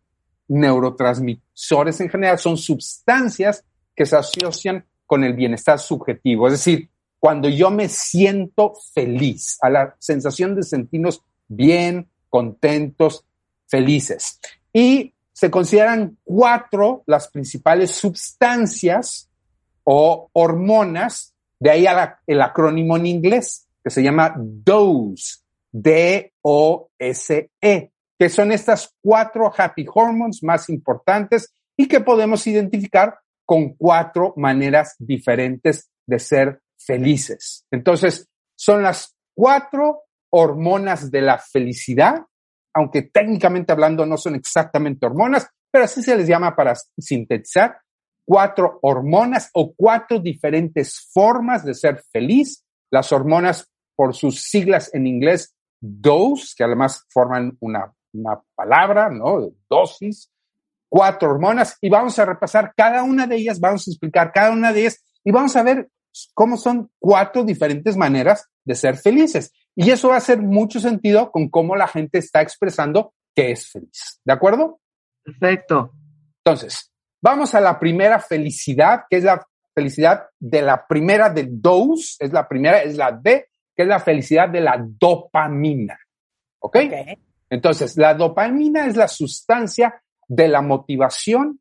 neurotransmisores 0.49 2.01
en 2.01 2.11
general, 2.11 2.39
son 2.39 2.57
sustancias 2.57 3.65
que 3.95 4.05
se 4.05 4.17
asocian 4.17 4.85
con 5.07 5.25
el 5.25 5.35
bienestar 5.35 5.79
subjetivo. 5.79 6.47
Es 6.47 6.55
decir, 6.55 6.91
cuando 7.23 7.49
yo 7.49 7.71
me 7.71 7.89
siento 7.89 8.75
feliz, 8.93 9.57
a 9.63 9.71
la 9.71 9.95
sensación 10.01 10.57
de 10.57 10.65
sentirnos 10.65 11.23
bien, 11.47 12.09
contentos, 12.29 13.25
felices. 13.69 14.41
Y 14.73 15.15
se 15.33 15.49
consideran 15.49 16.19
cuatro 16.25 17.05
las 17.07 17.29
principales 17.29 17.93
sustancias 17.93 19.31
o 19.85 20.31
hormonas, 20.33 21.33
de 21.61 21.71
ahí 21.71 21.87
el 22.27 22.43
acrónimo 22.43 22.97
en 22.97 23.07
inglés, 23.07 23.69
que 23.85 23.91
se 23.91 24.03
llama 24.03 24.35
DOSE, 24.37 25.43
D-O-S-E, 25.71 26.81
que 28.19 28.29
son 28.31 28.51
estas 28.51 28.97
cuatro 29.01 29.53
happy 29.57 29.87
hormones 29.95 30.43
más 30.43 30.69
importantes 30.69 31.55
y 31.77 31.87
que 31.87 32.01
podemos 32.01 32.45
identificar 32.49 33.15
con 33.45 33.75
cuatro 33.75 34.35
maneras 34.37 34.97
diferentes 34.99 35.89
de 36.05 36.19
ser 36.19 36.61
felices. 36.85 37.65
Entonces, 37.71 38.29
son 38.57 38.83
las 38.83 39.17
cuatro 39.35 40.03
hormonas 40.31 41.11
de 41.11 41.21
la 41.21 41.39
felicidad, 41.39 42.23
aunque 42.75 43.03
técnicamente 43.03 43.73
hablando 43.73 44.07
no 44.07 44.17
son 44.17 44.35
exactamente 44.35 45.07
hormonas, 45.07 45.49
pero 45.71 45.85
así 45.85 46.03
se 46.03 46.17
les 46.17 46.27
llama 46.27 46.55
para 46.55 46.75
sintetizar, 46.99 47.79
cuatro 48.25 48.79
hormonas 48.83 49.51
o 49.55 49.75
cuatro 49.75 50.19
diferentes 50.19 51.09
formas 51.13 51.65
de 51.65 51.75
ser 51.75 52.03
feliz. 52.13 52.65
Las 52.91 53.11
hormonas, 53.13 53.71
por 53.97 54.15
sus 54.15 54.43
siglas 54.43 54.93
en 54.95 55.07
inglés, 55.07 55.55
dose, 55.81 56.55
que 56.57 56.65
además 56.65 57.05
forman 57.09 57.57
una, 57.61 57.93
una 58.13 58.41
palabra, 58.55 59.09
¿no? 59.11 59.51
Dosis, 59.69 60.31
cuatro 60.89 61.31
hormonas, 61.31 61.79
y 61.81 61.89
vamos 61.89 62.19
a 62.19 62.27
repasar 62.27 62.75
cada 62.77 63.03
una 63.03 63.27
de 63.27 63.37
ellas, 63.37 63.59
vamos 63.59 63.89
a 63.89 63.91
explicar 63.91 64.31
cada 64.31 64.51
una 64.51 64.73
de 64.73 64.81
ellas, 64.81 65.03
y 65.25 65.33
vamos 65.33 65.57
a 65.57 65.63
ver 65.63 65.89
cómo 66.35 66.57
son 66.57 66.91
cuatro 66.99 67.45
diferentes 67.45 67.97
maneras 67.97 68.49
de 68.65 68.75
ser 68.75 68.97
felices. 68.97 69.53
Y 69.75 69.91
eso 69.91 70.09
va 70.09 70.15
a 70.15 70.19
hacer 70.19 70.41
mucho 70.41 70.81
sentido 70.81 71.31
con 71.31 71.49
cómo 71.49 71.77
la 71.77 71.89
gente 71.89 72.19
está 72.19 72.43
expresando 72.43 73.15
que 73.35 73.53
es 73.53 73.71
feliz. 73.71 74.21
¿De 74.25 74.33
acuerdo? 74.33 74.81
Perfecto. 75.23 75.93
Entonces, 76.45 76.93
vamos 77.21 77.55
a 77.55 77.61
la 77.61 77.79
primera 77.79 78.19
felicidad, 78.19 79.05
que 79.09 79.19
es 79.19 79.25
la 79.25 79.47
felicidad 79.75 80.27
de 80.39 80.63
la 80.63 80.87
primera 80.87 81.31
de 81.31 81.49
dose, 81.49 82.17
es 82.19 82.33
la 82.33 82.47
primera, 82.47 82.83
es 82.83 82.97
la 82.97 83.13
D, 83.13 83.47
que 83.75 83.83
es 83.83 83.89
la 83.89 84.01
felicidad 84.01 84.49
de 84.49 84.61
la 84.61 84.77
dopamina. 84.79 85.99
¿Ok? 86.59 86.77
Entonces, 87.49 87.97
la 87.97 88.15
dopamina 88.15 88.87
es 88.87 88.97
la 88.97 89.09
sustancia 89.09 90.03
de 90.29 90.49
la 90.49 90.63
motivación 90.63 91.61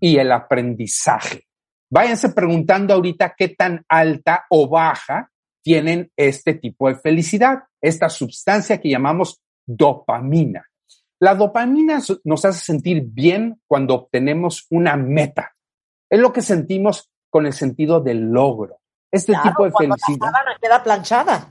y 0.00 0.16
el 0.16 0.32
aprendizaje. 0.32 1.49
Váyanse 1.90 2.28
preguntando 2.30 2.94
ahorita 2.94 3.34
qué 3.36 3.48
tan 3.48 3.84
alta 3.88 4.46
o 4.48 4.68
baja 4.68 5.30
tienen 5.62 6.10
este 6.16 6.54
tipo 6.54 6.88
de 6.88 6.94
felicidad, 6.94 7.64
esta 7.80 8.08
sustancia 8.08 8.80
que 8.80 8.88
llamamos 8.88 9.40
dopamina. 9.66 10.64
La 11.18 11.34
dopamina 11.34 12.00
nos 12.24 12.44
hace 12.44 12.60
sentir 12.60 13.02
bien 13.04 13.60
cuando 13.66 13.94
obtenemos 13.94 14.66
una 14.70 14.96
meta. 14.96 15.52
Es 16.08 16.18
lo 16.18 16.32
que 16.32 16.42
sentimos 16.42 17.10
con 17.28 17.46
el 17.46 17.52
sentido 17.52 18.00
del 18.00 18.30
logro. 18.30 18.78
Este 19.12 19.34
tipo 19.42 19.64
de 19.64 19.72
felicidad. 19.72 20.30
La 20.32 20.56
queda 20.60 20.82
planchada. 20.82 21.48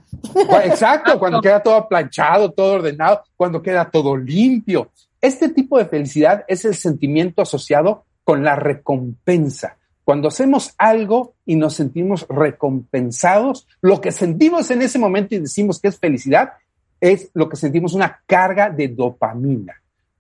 Exacto, 0.64 1.20
cuando 1.20 1.42
queda 1.42 1.62
todo 1.62 1.88
planchado, 1.88 2.52
todo 2.52 2.76
ordenado, 2.76 3.24
cuando 3.36 3.62
queda 3.62 3.92
todo 3.92 4.16
limpio. 4.16 4.92
Este 5.22 5.50
tipo 5.50 5.78
de 5.78 5.86
felicidad 5.86 6.46
es 6.48 6.64
el 6.64 6.76
sentimiento 6.76 7.42
asociado 7.42 8.06
con 8.24 8.44
la 8.44 8.56
recompensa. 8.56 9.78
Cuando 10.10 10.30
hacemos 10.30 10.74
algo 10.80 11.36
y 11.46 11.56
nos 11.56 11.76
sentimos 11.76 12.26
recompensados, 12.28 13.68
lo 13.80 14.02
que 14.02 14.12
sentimos 14.12 14.72
en 14.72 14.82
ese 14.82 14.98
momento 14.98 15.36
y 15.36 15.40
decimos 15.40 15.80
que 15.80 15.90
es 15.90 16.00
felicidad, 16.00 16.54
es 17.00 17.30
lo 17.36 17.48
que 17.48 17.56
sentimos 17.56 17.94
una 17.94 18.20
carga 18.26 18.72
de 18.72 18.88
dopamina. 18.88 19.76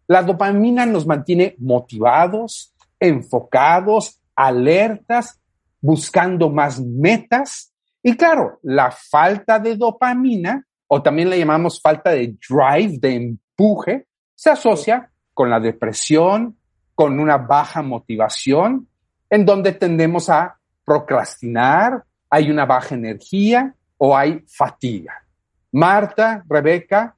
La 0.05 0.21
dopamina 0.21 0.85
nos 0.85 1.07
mantiene 1.07 1.55
motivados, 1.57 2.71
enfocados, 2.99 4.19
alertas, 4.35 5.39
buscando 5.81 6.51
más 6.51 6.79
metas. 6.79 7.73
Y 8.03 8.15
claro, 8.15 8.59
la 8.61 8.91
falta 8.91 9.57
de 9.57 9.75
dopamina, 9.75 10.67
o 10.85 11.01
también 11.01 11.31
le 11.31 11.39
llamamos 11.39 11.81
falta 11.81 12.11
de 12.11 12.37
drive, 12.47 12.99
de 12.99 13.15
empuje, 13.15 14.05
se 14.35 14.51
asocia 14.51 15.09
con 15.33 15.49
la 15.49 15.59
depresión, 15.59 16.55
con 16.93 17.19
una 17.19 17.39
baja 17.39 17.81
motivación, 17.81 18.85
en 19.29 19.45
donde 19.45 19.73
tendemos 19.73 20.29
a 20.29 20.57
procrastinar, 20.85 22.03
hay 22.29 22.49
una 22.49 22.65
baja 22.65 22.95
energía 22.95 23.73
o 23.97 24.15
hay 24.15 24.43
fatiga. 24.47 25.23
Marta, 25.71 26.43
Rebeca, 26.47 27.15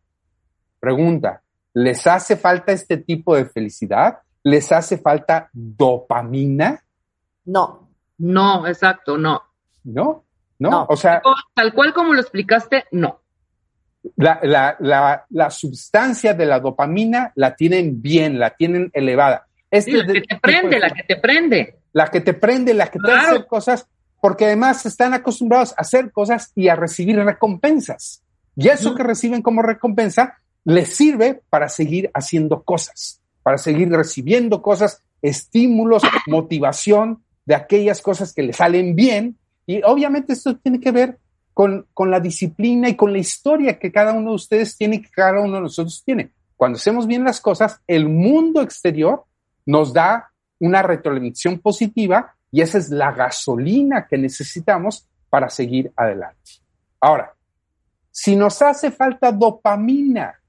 pregunta, 0.79 1.41
¿les 1.73 2.05
hace 2.07 2.35
falta 2.35 2.71
este 2.71 2.97
tipo 2.97 3.35
de 3.35 3.45
felicidad? 3.45 4.19
¿Les 4.43 4.71
hace 4.71 4.97
falta 4.97 5.49
dopamina? 5.53 6.83
No. 7.45 7.89
No, 8.17 8.67
exacto, 8.67 9.17
no. 9.17 9.41
¿No? 9.83 10.25
¿No? 10.59 10.85
O 10.89 10.95
sea. 10.95 11.21
Tal 11.53 11.73
cual 11.73 11.93
como 11.93 12.13
lo 12.13 12.21
explicaste, 12.21 12.85
no. 12.91 13.21
La, 14.15 14.39
la, 14.43 14.75
la, 14.79 15.25
la 15.29 15.49
sustancia 15.49 16.33
de 16.33 16.45
la 16.45 16.59
dopamina 16.59 17.31
la 17.35 17.55
tienen 17.55 18.01
bien, 18.01 18.39
la 18.39 18.51
tienen 18.51 18.89
elevada. 18.93 19.47
Este 19.69 20.03
la 20.03 20.13
que 20.13 20.21
te 20.21 20.39
prende, 20.39 20.79
la 20.79 20.89
que 20.89 21.03
te 21.03 21.15
prende. 21.17 21.80
La 21.93 22.07
que 22.07 22.21
te 22.21 22.33
prende, 22.33 22.73
la 22.73 22.87
que 22.87 22.99
te 22.99 23.11
hace 23.11 23.45
cosas, 23.45 23.87
porque 24.21 24.45
además 24.45 24.85
están 24.85 25.13
acostumbrados 25.13 25.71
a 25.71 25.81
hacer 25.81 26.11
cosas 26.11 26.51
y 26.55 26.69
a 26.69 26.75
recibir 26.75 27.17
recompensas. 27.17 28.23
Y 28.55 28.67
eso 28.67 28.95
que 28.95 29.03
reciben 29.03 29.41
como 29.41 29.61
recompensa 29.61 30.37
les 30.63 30.95
sirve 30.95 31.41
para 31.49 31.69
seguir 31.69 32.11
haciendo 32.13 32.63
cosas, 32.63 33.21
para 33.43 33.57
seguir 33.57 33.89
recibiendo 33.89 34.61
cosas, 34.61 35.01
estímulos, 35.21 36.03
motivación 36.27 37.23
de 37.45 37.55
aquellas 37.55 38.01
cosas 38.01 38.33
que 38.33 38.43
les 38.43 38.57
salen 38.57 38.95
bien. 38.95 39.37
Y 39.65 39.81
obviamente 39.83 40.33
esto 40.33 40.55
tiene 40.57 40.79
que 40.79 40.91
ver 40.91 41.17
con, 41.53 41.87
con 41.93 42.11
la 42.11 42.19
disciplina 42.19 42.89
y 42.89 42.95
con 42.95 43.11
la 43.11 43.19
historia 43.19 43.79
que 43.79 43.91
cada 43.91 44.13
uno 44.13 44.29
de 44.29 44.35
ustedes 44.35 44.77
tiene, 44.77 45.01
que 45.01 45.09
cada 45.09 45.39
uno 45.41 45.55
de 45.55 45.61
nosotros 45.61 46.03
tiene. 46.05 46.31
Cuando 46.55 46.77
hacemos 46.77 47.07
bien 47.07 47.23
las 47.23 47.41
cosas, 47.41 47.81
el 47.87 48.07
mundo 48.07 48.61
exterior 48.61 49.25
nos 49.65 49.93
da 49.93 50.30
una 50.61 50.81
retroalimentación 50.81 51.59
positiva 51.59 52.35
y 52.51 52.61
esa 52.61 52.77
es 52.77 52.89
la 52.89 53.11
gasolina 53.11 54.07
que 54.07 54.17
necesitamos 54.17 55.07
para 55.29 55.49
seguir 55.49 55.91
adelante. 55.95 56.61
Ahora, 56.99 57.33
si 58.11 58.35
nos 58.35 58.61
hace 58.61 58.91
falta 58.91 59.31
dopamina, 59.31 60.39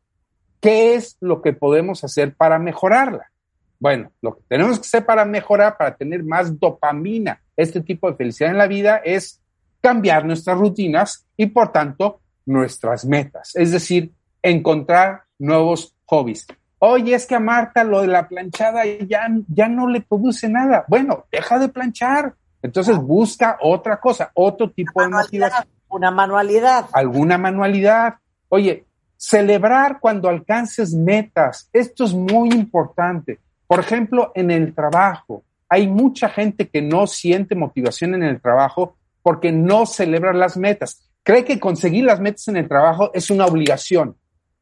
¿qué 0.60 0.94
es 0.94 1.16
lo 1.20 1.40
que 1.40 1.52
podemos 1.52 2.04
hacer 2.04 2.34
para 2.34 2.58
mejorarla? 2.58 3.30
Bueno, 3.78 4.12
lo 4.20 4.36
que 4.36 4.42
tenemos 4.48 4.78
que 4.78 4.86
hacer 4.86 5.06
para 5.06 5.24
mejorar, 5.24 5.76
para 5.76 5.96
tener 5.96 6.22
más 6.22 6.58
dopamina, 6.58 7.40
este 7.56 7.80
tipo 7.80 8.10
de 8.10 8.16
felicidad 8.16 8.50
en 8.50 8.58
la 8.58 8.66
vida, 8.66 8.98
es 9.04 9.40
cambiar 9.80 10.24
nuestras 10.24 10.58
rutinas 10.58 11.26
y, 11.36 11.46
por 11.46 11.72
tanto, 11.72 12.20
nuestras 12.44 13.04
metas. 13.04 13.52
Es 13.54 13.72
decir, 13.72 14.12
encontrar 14.42 15.22
nuevos 15.38 15.94
hobbies. 16.04 16.46
Oye, 16.84 17.14
es 17.14 17.26
que 17.26 17.36
a 17.36 17.38
Marta 17.38 17.84
lo 17.84 18.00
de 18.00 18.08
la 18.08 18.26
planchada 18.26 18.84
ya, 18.84 19.28
ya 19.46 19.68
no 19.68 19.88
le 19.88 20.00
produce 20.00 20.48
nada. 20.48 20.84
Bueno, 20.88 21.26
deja 21.30 21.56
de 21.60 21.68
planchar. 21.68 22.34
Entonces 22.60 22.98
busca 22.98 23.56
otra 23.60 24.00
cosa, 24.00 24.32
otro 24.34 24.68
tipo 24.68 25.00
de 25.00 25.08
motivación. 25.08 25.64
Una 25.88 26.10
manualidad. 26.10 26.86
Alguna 26.92 27.38
manualidad. 27.38 28.14
Oye, 28.48 28.84
celebrar 29.16 30.00
cuando 30.00 30.28
alcances 30.28 30.92
metas. 30.92 31.70
Esto 31.72 32.02
es 32.02 32.14
muy 32.14 32.48
importante. 32.48 33.38
Por 33.68 33.78
ejemplo, 33.78 34.32
en 34.34 34.50
el 34.50 34.74
trabajo, 34.74 35.44
hay 35.68 35.86
mucha 35.86 36.30
gente 36.30 36.68
que 36.68 36.82
no 36.82 37.06
siente 37.06 37.54
motivación 37.54 38.16
en 38.16 38.24
el 38.24 38.40
trabajo 38.40 38.96
porque 39.22 39.52
no 39.52 39.86
celebra 39.86 40.32
las 40.32 40.56
metas. 40.56 41.08
Cree 41.22 41.44
que 41.44 41.60
conseguir 41.60 42.06
las 42.06 42.18
metas 42.18 42.48
en 42.48 42.56
el 42.56 42.66
trabajo 42.66 43.12
es 43.14 43.30
una 43.30 43.46
obligación. 43.46 44.16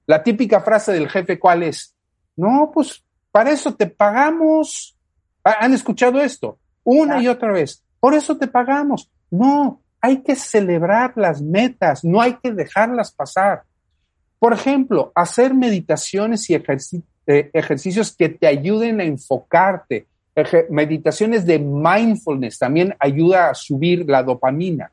La 0.05 0.23
típica 0.23 0.61
frase 0.61 0.93
del 0.93 1.09
jefe, 1.09 1.39
¿cuál 1.39 1.63
es? 1.63 1.95
No, 2.37 2.71
pues 2.73 3.05
para 3.31 3.51
eso 3.51 3.75
te 3.75 3.87
pagamos. 3.87 4.97
¿Han 5.43 5.75
escuchado 5.75 6.21
esto? 6.21 6.59
Una 6.85 7.21
y 7.23 7.29
otra 7.29 7.53
vez. 7.53 7.83
Por 7.99 8.15
eso 8.15 8.37
te 8.37 8.47
pagamos. 8.47 9.11
No, 9.31 9.81
hay 10.01 10.23
que 10.23 10.35
celebrar 10.35 11.13
las 11.17 11.43
metas, 11.43 12.05
no 12.05 12.21
hay 12.21 12.35
que 12.43 12.53
dejarlas 12.53 13.13
pasar. 13.13 13.63
Por 14.39 14.53
ejemplo, 14.53 15.13
hacer 15.15 15.55
meditaciones 15.55 16.49
y 16.49 16.55
ejercicios 16.55 17.05
ejercicios 17.27 18.15
que 18.17 18.29
te 18.29 18.47
ayuden 18.47 19.01
a 19.01 19.05
enfocarte. 19.05 20.07
meditaciones 20.71 21.45
de 21.45 21.59
mindfulness 21.59 22.59
también 22.59 22.95
ayuda 22.99 23.51
a 23.51 23.55
subir 23.55 24.09
la 24.09 24.23
dopamina. 24.23 24.91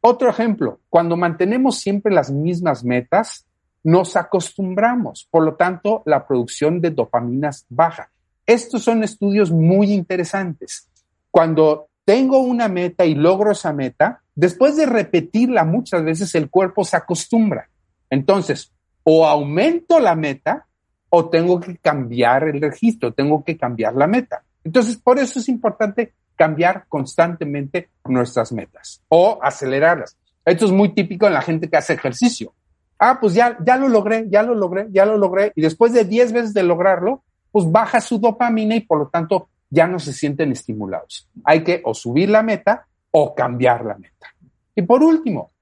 Otro 0.00 0.30
ejemplo, 0.30 0.80
cuando 0.88 1.16
mantenemos 1.16 1.78
siempre 1.78 2.12
las 2.12 2.30
mismas 2.30 2.82
metas, 2.82 3.46
nos 3.84 4.16
acostumbramos, 4.16 5.28
por 5.30 5.44
lo 5.44 5.54
tanto, 5.54 6.02
la 6.06 6.26
producción 6.26 6.80
de 6.80 6.90
dopaminas 6.90 7.66
baja. 7.68 8.10
Estos 8.46 8.82
son 8.82 9.04
estudios 9.04 9.50
muy 9.50 9.92
interesantes. 9.92 10.88
Cuando 11.30 11.88
tengo 12.04 12.38
una 12.38 12.68
meta 12.68 13.04
y 13.04 13.14
logro 13.14 13.52
esa 13.52 13.72
meta, 13.72 14.22
después 14.34 14.76
de 14.76 14.86
repetirla 14.86 15.64
muchas 15.64 16.02
veces, 16.02 16.34
el 16.34 16.48
cuerpo 16.48 16.84
se 16.84 16.96
acostumbra. 16.96 17.68
Entonces, 18.10 18.72
o 19.04 19.26
aumento 19.26 20.00
la 20.00 20.14
meta 20.14 20.66
o 21.10 21.28
tengo 21.28 21.60
que 21.60 21.76
cambiar 21.76 22.44
el 22.44 22.60
registro, 22.60 23.12
tengo 23.12 23.44
que 23.44 23.56
cambiar 23.56 23.94
la 23.94 24.06
meta. 24.06 24.42
Entonces, 24.64 24.96
por 24.96 25.18
eso 25.18 25.38
es 25.38 25.48
importante 25.48 26.14
cambiar 26.36 26.86
constantemente 26.88 27.90
nuestras 28.04 28.52
metas 28.52 29.02
o 29.08 29.38
acelerarlas. 29.42 30.16
Esto 30.44 30.66
es 30.66 30.72
muy 30.72 30.94
típico 30.94 31.26
en 31.26 31.34
la 31.34 31.42
gente 31.42 31.68
que 31.68 31.76
hace 31.76 31.94
ejercicio. 31.94 32.54
Ah, 32.98 33.18
pues 33.20 33.34
ya, 33.34 33.56
ya 33.64 33.76
lo 33.76 33.88
logré, 33.88 34.26
ya 34.28 34.42
lo 34.42 34.54
logré, 34.54 34.88
ya 34.90 35.06
lo 35.06 35.16
logré. 35.16 35.52
Y 35.54 35.62
después 35.62 35.92
de 35.92 36.04
10 36.04 36.32
veces 36.32 36.54
de 36.54 36.62
lograrlo, 36.62 37.22
pues 37.52 37.70
baja 37.70 38.00
su 38.00 38.18
dopamina 38.18 38.74
y 38.74 38.80
por 38.80 38.98
lo 38.98 39.08
tanto 39.08 39.48
ya 39.70 39.86
no 39.86 39.98
se 39.98 40.12
sienten 40.12 40.52
estimulados. 40.52 41.28
Hay 41.44 41.62
que 41.62 41.80
o 41.84 41.94
subir 41.94 42.30
la 42.30 42.42
meta 42.42 42.86
o 43.10 43.34
cambiar 43.34 43.84
la 43.84 43.96
meta. 43.96 44.34
Y 44.74 44.82
por 44.82 45.02
último, 45.02 45.52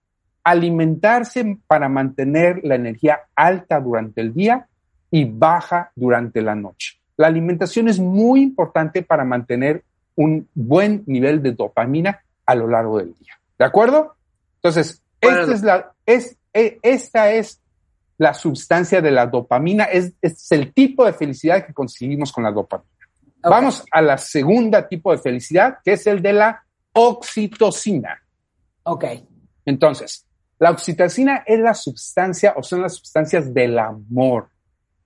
alimentarse 0.44 1.58
para 1.66 1.88
mantener 1.88 2.60
la 2.62 2.76
energía 2.76 3.20
alta 3.34 3.80
durante 3.80 4.20
el 4.20 4.32
día 4.32 4.68
y 5.10 5.24
baja 5.24 5.90
durante 5.94 6.40
la 6.40 6.54
noche. 6.54 6.98
La 7.16 7.26
alimentación 7.26 7.88
es 7.88 7.98
muy 7.98 8.42
importante 8.42 9.02
para 9.02 9.24
mantener 9.24 9.84
un 10.14 10.48
buen 10.54 11.02
nivel 11.06 11.42
de 11.42 11.52
dopamina 11.52 12.20
a 12.44 12.54
lo 12.54 12.68
largo 12.68 12.98
del 12.98 13.14
día. 13.14 13.32
¿De 13.58 13.64
acuerdo? 13.64 14.14
Entonces, 14.56 15.02
esta, 15.20 15.52
es 15.52 15.62
la, 15.62 15.92
es, 16.04 16.36
esta 16.82 17.30
es 17.32 17.60
la 18.18 18.32
sustancia 18.34 19.00
de 19.00 19.10
la 19.10 19.26
dopamina, 19.26 19.84
es, 19.84 20.14
es, 20.22 20.50
el 20.52 20.72
tipo 20.72 21.04
de 21.04 21.12
felicidad 21.12 21.66
que 21.66 21.74
conseguimos 21.74 22.32
con 22.32 22.44
la 22.44 22.52
dopamina. 22.52 22.90
Vamos 23.42 23.84
a 23.92 24.02
la 24.02 24.18
segunda 24.18 24.88
tipo 24.88 25.12
de 25.12 25.18
felicidad, 25.18 25.78
que 25.84 25.92
es 25.92 26.06
el 26.06 26.20
de 26.20 26.32
la 26.32 26.64
oxitocina. 26.92 28.20
Ok. 28.82 29.04
Entonces, 29.64 30.26
la 30.58 30.70
oxitocina 30.70 31.44
es 31.46 31.60
la 31.60 31.74
sustancia 31.74 32.54
o 32.56 32.62
son 32.62 32.82
las 32.82 32.94
sustancias 32.94 33.52
del 33.52 33.78
amor 33.78 34.48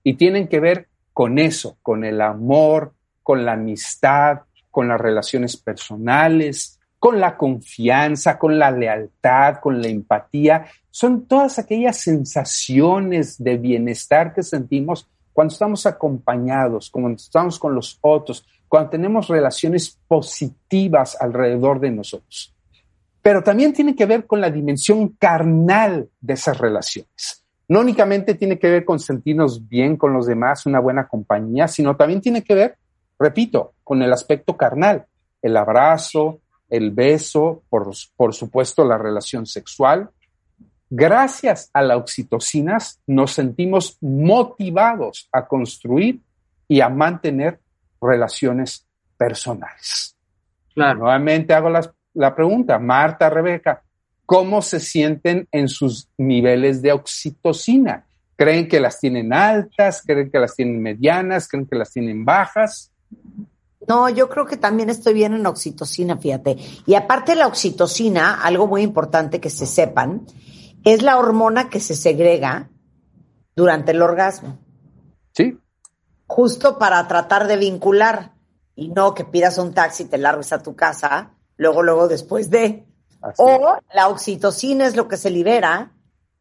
y 0.03 0.15
tienen 0.15 0.47
que 0.47 0.59
ver 0.59 0.87
con 1.13 1.37
eso, 1.37 1.77
con 1.81 2.05
el 2.05 2.21
amor, 2.21 2.93
con 3.21 3.45
la 3.45 3.53
amistad, 3.53 4.41
con 4.69 4.87
las 4.87 4.99
relaciones 4.99 5.57
personales, 5.57 6.79
con 7.01 7.19
la 7.19 7.35
confianza, 7.35 8.37
con 8.37 8.59
la 8.59 8.69
lealtad, 8.69 9.55
con 9.55 9.81
la 9.81 9.87
empatía. 9.87 10.67
Son 10.91 11.25
todas 11.25 11.57
aquellas 11.57 11.97
sensaciones 11.97 13.43
de 13.43 13.57
bienestar 13.57 14.35
que 14.35 14.43
sentimos 14.43 15.09
cuando 15.33 15.51
estamos 15.51 15.87
acompañados, 15.87 16.91
cuando 16.91 17.15
estamos 17.15 17.57
con 17.57 17.73
los 17.73 17.97
otros, 18.01 18.45
cuando 18.67 18.91
tenemos 18.91 19.29
relaciones 19.29 19.97
positivas 20.07 21.17
alrededor 21.19 21.79
de 21.79 21.89
nosotros. 21.89 22.53
Pero 23.23 23.41
también 23.41 23.73
tiene 23.73 23.95
que 23.95 24.05
ver 24.05 24.27
con 24.27 24.39
la 24.39 24.51
dimensión 24.51 25.09
carnal 25.17 26.07
de 26.19 26.33
esas 26.33 26.59
relaciones 26.59 27.41
no 27.71 27.79
únicamente 27.79 28.35
tiene 28.35 28.59
que 28.59 28.69
ver 28.69 28.83
con 28.83 28.99
sentirnos 28.99 29.65
bien 29.69 29.95
con 29.95 30.11
los 30.11 30.27
demás, 30.27 30.65
una 30.65 30.81
buena 30.81 31.07
compañía, 31.07 31.69
sino 31.69 31.95
también 31.95 32.19
tiene 32.19 32.43
que 32.43 32.53
ver, 32.53 32.75
repito, 33.17 33.75
con 33.81 34.01
el 34.01 34.11
aspecto 34.11 34.57
carnal, 34.57 35.05
el 35.41 35.55
abrazo, 35.55 36.40
el 36.71 36.91
beso, 36.91 37.61
por, 37.69 37.91
por 38.15 38.33
supuesto 38.33 38.83
la 38.83 38.97
relación 38.97 39.45
sexual. 39.45 40.09
Gracias 40.89 41.69
a 41.73 41.81
la 41.83 41.97
oxitocina 41.97 42.77
nos 43.05 43.33
sentimos 43.33 43.97
motivados 44.01 45.29
a 45.31 45.47
construir 45.47 46.19
y 46.67 46.81
a 46.81 46.89
mantener 46.89 47.59
relaciones 48.01 48.87
personales. 49.17 50.17
Claro. 50.73 50.99
Nuevamente 50.99 51.53
hago 51.53 51.69
la 52.13 52.35
pregunta, 52.35 52.79
Marta, 52.79 53.29
Rebeca, 53.29 53.83
cómo 54.25 54.61
se 54.61 54.79
sienten 54.79 55.47
en 55.51 55.67
sus 55.67 56.07
niveles 56.17 56.81
de 56.81 56.93
oxitocina. 56.93 58.05
¿Creen 58.37 58.67
que 58.67 58.79
las 58.79 58.97
tienen 58.99 59.33
altas? 59.33 60.01
¿Creen 60.05 60.31
que 60.31 60.39
las 60.39 60.55
tienen 60.55 60.81
medianas? 60.81 61.47
¿Creen 61.47 61.67
que 61.67 61.75
las 61.75 61.91
tienen 61.91 62.23
bajas? 62.23 62.91
No, 63.87 64.09
yo 64.09 64.29
creo 64.29 64.45
que 64.45 64.57
también 64.57 64.89
estoy 64.89 65.13
bien 65.13 65.33
en 65.33 65.45
oxitocina, 65.45 66.17
fíjate. 66.17 66.57
Y 66.85 66.95
aparte 66.95 67.33
de 67.33 67.39
la 67.39 67.47
oxitocina, 67.47 68.41
algo 68.41 68.67
muy 68.67 68.81
importante 68.81 69.39
que 69.39 69.49
se 69.49 69.65
sepan, 69.65 70.25
es 70.83 71.01
la 71.01 71.17
hormona 71.17 71.69
que 71.69 71.79
se 71.79 71.95
segrega 71.95 72.69
durante 73.55 73.91
el 73.91 74.01
orgasmo. 74.01 74.59
Sí. 75.33 75.59
Justo 76.27 76.77
para 76.77 77.07
tratar 77.07 77.47
de 77.47 77.57
vincular 77.57 78.33
y 78.75 78.89
no 78.89 79.13
que 79.13 79.25
pidas 79.25 79.57
un 79.57 79.73
taxi 79.73 80.03
y 80.03 80.05
te 80.07 80.17
largues 80.17 80.53
a 80.53 80.61
tu 80.61 80.75
casa, 80.75 81.33
luego, 81.57 81.83
luego 81.83 82.07
después 82.07 82.49
de 82.49 82.85
o 83.37 83.77
la 83.93 84.07
oxitocina 84.07 84.87
es 84.87 84.95
lo 84.95 85.07
que 85.07 85.17
se 85.17 85.29
libera 85.29 85.93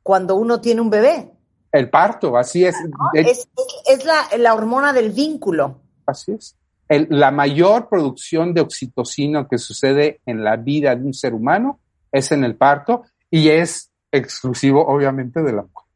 cuando 0.02 0.36
uno 0.36 0.60
tiene 0.60 0.80
un 0.80 0.90
bebé. 0.90 1.32
El 1.72 1.90
parto, 1.90 2.36
así 2.36 2.64
es. 2.64 2.74
Es, 3.14 4.04
la, 4.04 4.54
hormona 4.54 4.92
del 4.92 5.10
vínculo. 5.10 5.82
Así 6.06 6.32
es. 6.32 6.56
La 6.90 7.30
mayor 7.30 7.88
producción 7.88 8.52
de 8.52 8.62
oxitocina 8.62 9.46
que 9.48 9.58
sucede 9.58 10.20
en 10.26 10.42
la 10.42 10.56
vida 10.56 10.96
de 10.96 11.04
un 11.04 11.14
ser 11.14 11.34
humano 11.34 11.78
es 12.10 12.32
en 12.32 12.42
el 12.42 12.56
parto 12.56 13.04
y 13.30 13.48
es 13.48 13.92
exclusivo, 14.10 14.84
obviamente, 14.84 15.40
de 15.40 15.52
la 15.52 15.62
mujer. 15.62 15.88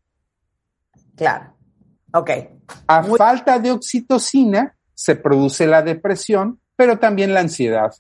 Claro. 1.17 1.55
Ok. 2.13 2.31
A 2.87 3.03
falta 3.03 3.59
de 3.59 3.73
oxitocina 3.73 4.77
se 4.95 5.17
produce 5.17 5.67
la 5.67 5.83
depresión, 5.83 6.61
pero 6.77 6.99
también 7.01 7.35
la 7.35 7.41
ansiedad, 7.41 7.93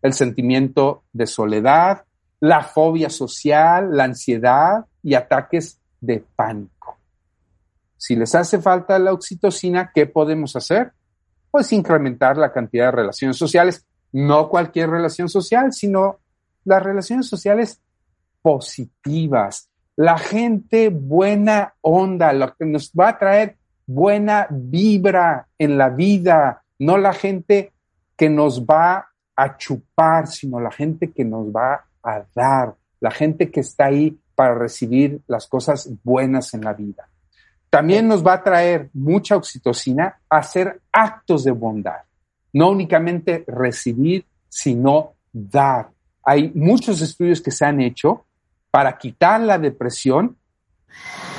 el 0.00 0.14
sentimiento 0.14 1.04
de 1.12 1.26
soledad, 1.26 2.04
la 2.40 2.62
fobia 2.62 3.10
social, 3.10 3.94
la 3.94 4.04
ansiedad 4.04 4.86
y 5.02 5.14
ataques 5.14 5.78
de 6.00 6.24
pánico. 6.34 6.96
Si 7.98 8.16
les 8.16 8.34
hace 8.34 8.58
falta 8.60 8.98
la 8.98 9.12
oxitocina, 9.12 9.90
¿qué 9.94 10.06
podemos 10.06 10.56
hacer? 10.56 10.92
Pues 11.50 11.72
incrementar 11.72 12.36
la 12.36 12.52
cantidad 12.52 12.86
de 12.86 12.92
relaciones 12.92 13.36
sociales, 13.36 13.86
no 14.12 14.48
cualquier 14.48 14.90
relación 14.90 15.28
social, 15.28 15.72
sino 15.72 16.18
las 16.64 16.82
relaciones 16.82 17.26
sociales 17.26 17.80
positivas, 18.42 19.70
la 19.96 20.18
gente 20.18 20.90
buena 20.90 21.74
onda, 21.80 22.32
lo 22.32 22.54
que 22.54 22.66
nos 22.66 22.92
va 22.92 23.08
a 23.08 23.18
traer 23.18 23.56
buena 23.86 24.46
vibra 24.50 25.48
en 25.58 25.78
la 25.78 25.88
vida, 25.88 26.62
no 26.78 26.98
la 26.98 27.12
gente 27.12 27.72
que 28.16 28.28
nos 28.28 28.64
va 28.64 29.08
a 29.34 29.56
chupar, 29.56 30.26
sino 30.26 30.60
la 30.60 30.70
gente 30.70 31.10
que 31.10 31.24
nos 31.24 31.46
va 31.48 31.84
a 32.02 32.22
dar, 32.34 32.74
la 33.00 33.10
gente 33.10 33.50
que 33.50 33.60
está 33.60 33.86
ahí 33.86 34.18
para 34.34 34.54
recibir 34.54 35.20
las 35.26 35.46
cosas 35.46 35.90
buenas 36.04 36.54
en 36.54 36.62
la 36.62 36.74
vida. 36.74 37.08
También 37.70 38.08
nos 38.08 38.26
va 38.26 38.34
a 38.34 38.42
traer 38.42 38.90
mucha 38.94 39.36
oxitocina 39.36 40.20
a 40.28 40.38
hacer 40.38 40.80
actos 40.90 41.44
de 41.44 41.50
bondad, 41.50 42.00
no 42.52 42.70
únicamente 42.70 43.44
recibir, 43.46 44.24
sino 44.48 45.14
dar. 45.32 45.90
Hay 46.24 46.50
muchos 46.54 47.00
estudios 47.00 47.40
que 47.40 47.50
se 47.50 47.64
han 47.64 47.80
hecho 47.80 48.24
para 48.70 48.96
quitar 48.96 49.40
la 49.40 49.58
depresión 49.58 50.36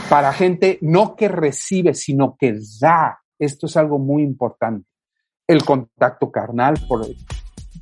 para 0.09 0.33
gente 0.33 0.79
no 0.81 1.15
que 1.15 1.27
recibe, 1.27 1.93
sino 1.93 2.35
que 2.37 2.59
da. 2.79 3.19
Esto 3.37 3.67
es 3.67 3.77
algo 3.77 3.99
muy 3.99 4.23
importante. 4.23 4.87
El 5.47 5.63
contacto 5.63 6.31
carnal, 6.31 6.75
por, 6.87 7.05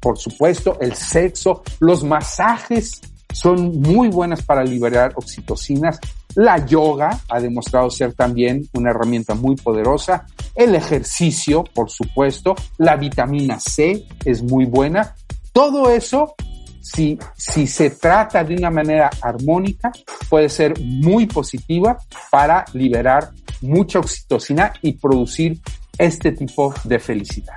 por 0.01 0.17
supuesto, 0.17 0.77
el 0.81 0.93
sexo, 0.93 1.63
los 1.79 2.03
masajes 2.03 3.01
son 3.33 3.81
muy 3.81 4.09
buenas 4.09 4.43
para 4.43 4.63
liberar 4.63 5.13
oxitocinas. 5.15 5.99
La 6.37 6.63
yoga 6.63 7.19
ha 7.29 7.39
demostrado 7.39 7.89
ser 7.89 8.13
también 8.13 8.61
una 8.73 8.91
herramienta 8.91 9.33
muy 9.33 9.55
poderosa. 9.55 10.27
El 10.53 10.75
ejercicio, 10.75 11.63
por 11.63 11.89
supuesto. 11.89 12.53
La 12.77 12.95
vitamina 12.95 13.59
C 13.59 14.05
es 14.23 14.43
muy 14.43 14.65
buena. 14.65 15.15
Todo 15.51 15.89
eso, 15.89 16.35
si, 16.79 17.17
se 17.35 17.89
trata 17.89 18.43
de 18.43 18.53
una 18.53 18.69
manera 18.69 19.09
armónica, 19.19 19.91
puede 20.29 20.47
ser 20.47 20.79
muy 20.79 21.25
positiva 21.25 21.97
para 22.29 22.65
liberar 22.73 23.31
mucha 23.61 23.97
oxitocina 23.97 24.73
y 24.83 24.93
producir 24.93 25.59
este 25.97 26.33
tipo 26.33 26.71
de 26.83 26.99
felicidad. 26.99 27.55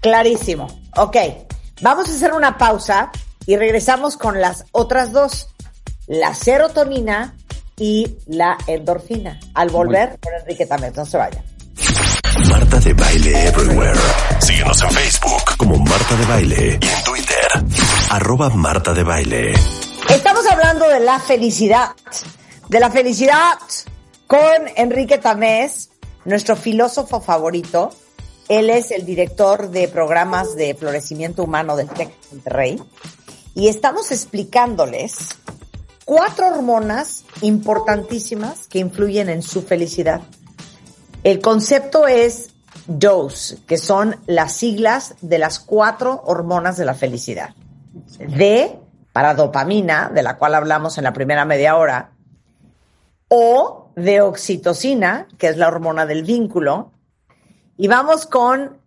Clarísimo. 0.00 0.66
Ok, 0.96 1.16
vamos 1.80 2.08
a 2.08 2.12
hacer 2.12 2.32
una 2.32 2.58
pausa 2.58 3.12
y 3.46 3.54
regresamos 3.54 4.16
con 4.16 4.40
las 4.40 4.64
otras 4.72 5.12
dos, 5.12 5.49
la 6.10 6.34
serotonina 6.34 7.36
y 7.76 8.16
la 8.26 8.58
endorfina. 8.66 9.38
Al 9.54 9.70
volver, 9.70 10.18
por 10.18 10.34
Enrique 10.34 10.66
también, 10.66 10.92
no 10.96 11.06
se 11.06 11.16
vaya. 11.16 11.42
Marta 12.48 12.80
de 12.80 12.92
Baile 12.94 13.46
Everywhere. 13.46 14.00
Síguenos 14.40 14.82
en 14.82 14.90
Facebook 14.90 15.56
como 15.56 15.76
Marta 15.76 16.16
de 16.16 16.26
Baile 16.26 16.78
y 16.82 16.86
en 16.86 17.04
Twitter, 17.04 17.48
arroba 18.10 18.50
Marta 18.50 18.92
de 18.92 19.04
Baile. 19.04 19.54
Estamos 20.08 20.44
hablando 20.50 20.88
de 20.88 20.98
la 20.98 21.20
felicidad, 21.20 21.90
de 22.68 22.80
la 22.80 22.90
felicidad 22.90 23.58
con 24.26 24.68
Enrique 24.76 25.18
Tamés, 25.18 25.90
nuestro 26.24 26.56
filósofo 26.56 27.20
favorito. 27.20 27.90
Él 28.48 28.68
es 28.68 28.90
el 28.90 29.06
director 29.06 29.70
de 29.70 29.86
programas 29.86 30.56
de 30.56 30.74
florecimiento 30.74 31.44
humano 31.44 31.76
del 31.76 31.88
TEC 31.88 32.10
Monterrey. 32.32 32.82
Y 33.54 33.68
estamos 33.68 34.10
explicándoles 34.10 35.36
cuatro 36.10 36.48
hormonas 36.48 37.24
importantísimas 37.40 38.66
que 38.66 38.80
influyen 38.80 39.28
en 39.28 39.42
su 39.42 39.62
felicidad. 39.62 40.22
El 41.22 41.40
concepto 41.40 42.08
es 42.08 42.50
DOSE, 42.88 43.58
que 43.64 43.78
son 43.78 44.16
las 44.26 44.54
siglas 44.54 45.14
de 45.20 45.38
las 45.38 45.60
cuatro 45.60 46.20
hormonas 46.24 46.76
de 46.76 46.84
la 46.84 46.94
felicidad. 46.94 47.54
D 48.18 48.76
para 49.12 49.34
dopamina, 49.34 50.10
de 50.12 50.24
la 50.24 50.36
cual 50.36 50.56
hablamos 50.56 50.98
en 50.98 51.04
la 51.04 51.12
primera 51.12 51.44
media 51.44 51.76
hora, 51.76 52.10
o 53.28 53.92
de 53.94 54.20
oxitocina, 54.20 55.28
que 55.38 55.46
es 55.46 55.58
la 55.58 55.68
hormona 55.68 56.06
del 56.06 56.24
vínculo, 56.24 56.90
y 57.76 57.86
vamos 57.86 58.26
con 58.26 58.80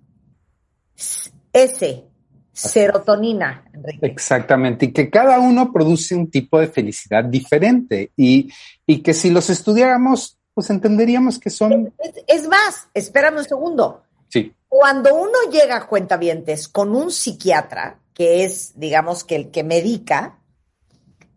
S, 1.54 2.06
serotonina. 2.54 3.66
Enrique. 3.74 4.06
Exactamente, 4.06 4.86
y 4.86 4.94
que 4.94 5.10
cada 5.10 5.40
uno 5.40 5.74
produce 5.74 6.16
un 6.16 6.30
tipo 6.30 6.60
de 6.60 6.68
felicidad 6.68 7.24
diferente 7.24 8.12
y, 8.16 8.52
y 8.86 9.02
que 9.02 9.14
si 9.14 9.32
los 9.32 9.50
estudiáramos, 9.50 10.38
pues 10.54 10.70
entenderíamos 10.70 11.40
que 11.40 11.50
son... 11.50 11.92
Es, 11.98 12.14
es 12.28 12.48
más, 12.48 12.88
espérame 12.94 13.40
un 13.40 13.44
segundo. 13.44 14.04
Sí, 14.30 14.54
Cuando 14.70 15.14
uno 15.16 15.52
llega 15.52 15.78
a 15.78 15.88
cuentavientes 15.88 16.68
con 16.68 16.96
un 16.96 17.12
psiquiatra, 17.12 18.00
que 18.14 18.44
es, 18.44 18.74
digamos, 18.80 19.24
que 19.24 19.36
el 19.36 19.52
que 19.52 19.64
medica, 19.64 20.40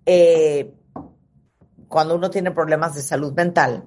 eh, 0.05 0.75
cuando 1.89 2.17
uno 2.17 2.31
tiene 2.31 2.51
problemas 2.51 2.95
de 2.95 3.03
salud 3.03 3.33
mental, 3.33 3.85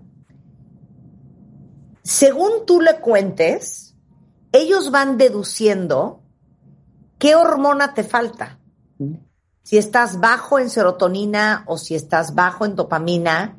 según 2.04 2.66
tú 2.66 2.82
le 2.82 3.00
cuentes, 3.00 3.96
ellos 4.52 4.90
van 4.90 5.18
deduciendo 5.18 6.24
qué 7.20 7.36
hormona 7.36 7.94
te 7.94 8.04
falta. 8.04 8.58
Si 9.62 9.78
estás 9.78 10.20
bajo 10.20 10.58
en 10.58 10.70
serotonina 10.70 11.64
o 11.68 11.78
si 11.78 11.94
estás 11.94 12.34
bajo 12.34 12.66
en 12.66 12.76
dopamina, 12.76 13.58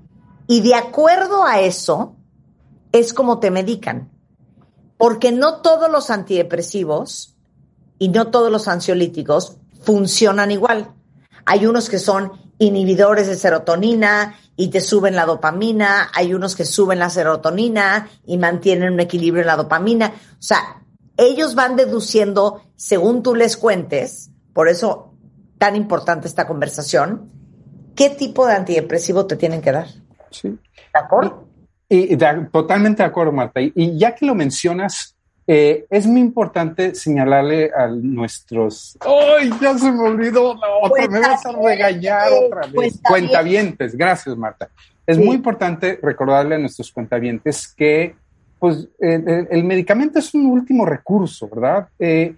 y 0.48 0.62
de 0.62 0.74
acuerdo 0.74 1.44
a 1.44 1.60
eso, 1.60 2.16
es 2.90 3.14
como 3.14 3.38
te 3.38 3.52
medican. 3.52 4.10
Porque 4.96 5.30
no 5.30 5.60
todos 5.60 5.88
los 5.88 6.10
antidepresivos 6.10 7.36
y 7.98 8.08
no 8.08 8.28
todos 8.28 8.50
los 8.50 8.66
ansiolíticos 8.66 9.58
funcionan 9.82 10.50
igual. 10.50 10.92
Hay 11.46 11.66
unos 11.66 11.88
que 11.88 11.98
son 11.98 12.32
inhibidores 12.58 13.28
de 13.28 13.36
serotonina 13.36 14.34
y 14.56 14.68
te 14.68 14.80
suben 14.80 15.16
la 15.16 15.24
dopamina, 15.24 16.10
hay 16.12 16.34
unos 16.34 16.54
que 16.54 16.64
suben 16.64 16.98
la 16.98 17.08
serotonina 17.08 18.10
y 18.26 18.36
mantienen 18.36 18.92
un 18.92 19.00
equilibrio 19.00 19.42
en 19.42 19.46
la 19.46 19.56
dopamina. 19.56 20.12
O 20.32 20.42
sea, 20.42 20.82
ellos 21.16 21.54
van 21.54 21.76
deduciendo 21.76 22.62
según 22.80 23.22
tú 23.22 23.34
les 23.34 23.58
cuentes, 23.58 24.30
por 24.54 24.68
eso 24.70 25.12
tan 25.58 25.76
importante 25.76 26.26
esta 26.26 26.46
conversación, 26.46 27.30
qué 27.94 28.08
tipo 28.08 28.46
de 28.46 28.54
antidepresivo 28.54 29.26
te 29.26 29.36
tienen 29.36 29.60
que 29.60 29.70
dar. 29.72 29.86
sí. 30.30 30.48
¿De 30.48 30.98
acuerdo? 30.98 31.46
Y, 31.90 32.14
y 32.14 32.16
de- 32.16 32.48
totalmente 32.50 33.02
de 33.02 33.08
acuerdo, 33.08 33.32
Marta. 33.32 33.60
Y, 33.60 33.70
y 33.76 33.98
ya 33.98 34.14
que 34.14 34.24
lo 34.24 34.34
mencionas, 34.34 35.14
eh, 35.46 35.84
es 35.90 36.06
muy 36.06 36.20
importante 36.22 36.94
señalarle 36.94 37.70
a 37.76 37.86
nuestros. 37.88 38.96
¡Ay, 39.00 39.50
ya 39.60 39.76
se 39.76 39.92
me 39.92 40.00
olvidó! 40.08 40.54
la 40.54 40.68
otra, 40.82 41.06
me 41.08 41.20
vas 41.20 41.44
a 41.44 41.52
regañar 41.52 42.28
otra 42.46 42.60
vez. 42.62 42.72
Cuentavientes. 42.74 43.02
Cuentavientes, 43.08 43.94
gracias, 43.96 44.36
Marta. 44.38 44.70
Es 45.06 45.16
Sí. 45.18 45.22
muy 45.22 45.36
importante 45.36 46.00
recordarle 46.02 46.54
a 46.54 46.58
nuestros 46.58 46.90
cuentavientes 46.90 47.68
que 47.68 48.16
pues, 48.58 48.88
eh, 49.00 49.46
el 49.50 49.64
medicamento 49.64 50.18
es 50.18 50.32
un 50.34 50.46
último 50.46 50.86
recurso, 50.86 51.48
¿verdad? 51.48 51.88
Eh, 51.98 52.34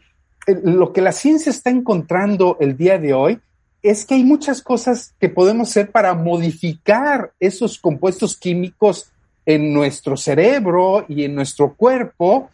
lo 0.46 0.92
que 0.92 1.00
la 1.00 1.12
ciencia 1.12 1.50
está 1.50 1.70
encontrando 1.70 2.56
el 2.60 2.76
día 2.76 2.98
de 2.98 3.14
hoy 3.14 3.40
es 3.82 4.04
que 4.04 4.14
hay 4.14 4.24
muchas 4.24 4.62
cosas 4.62 5.14
que 5.18 5.28
podemos 5.28 5.70
hacer 5.70 5.90
para 5.90 6.14
modificar 6.14 7.32
esos 7.40 7.78
compuestos 7.78 8.36
químicos 8.36 9.10
en 9.44 9.72
nuestro 9.72 10.16
cerebro 10.16 11.04
y 11.08 11.24
en 11.24 11.34
nuestro 11.34 11.74
cuerpo, 11.74 12.48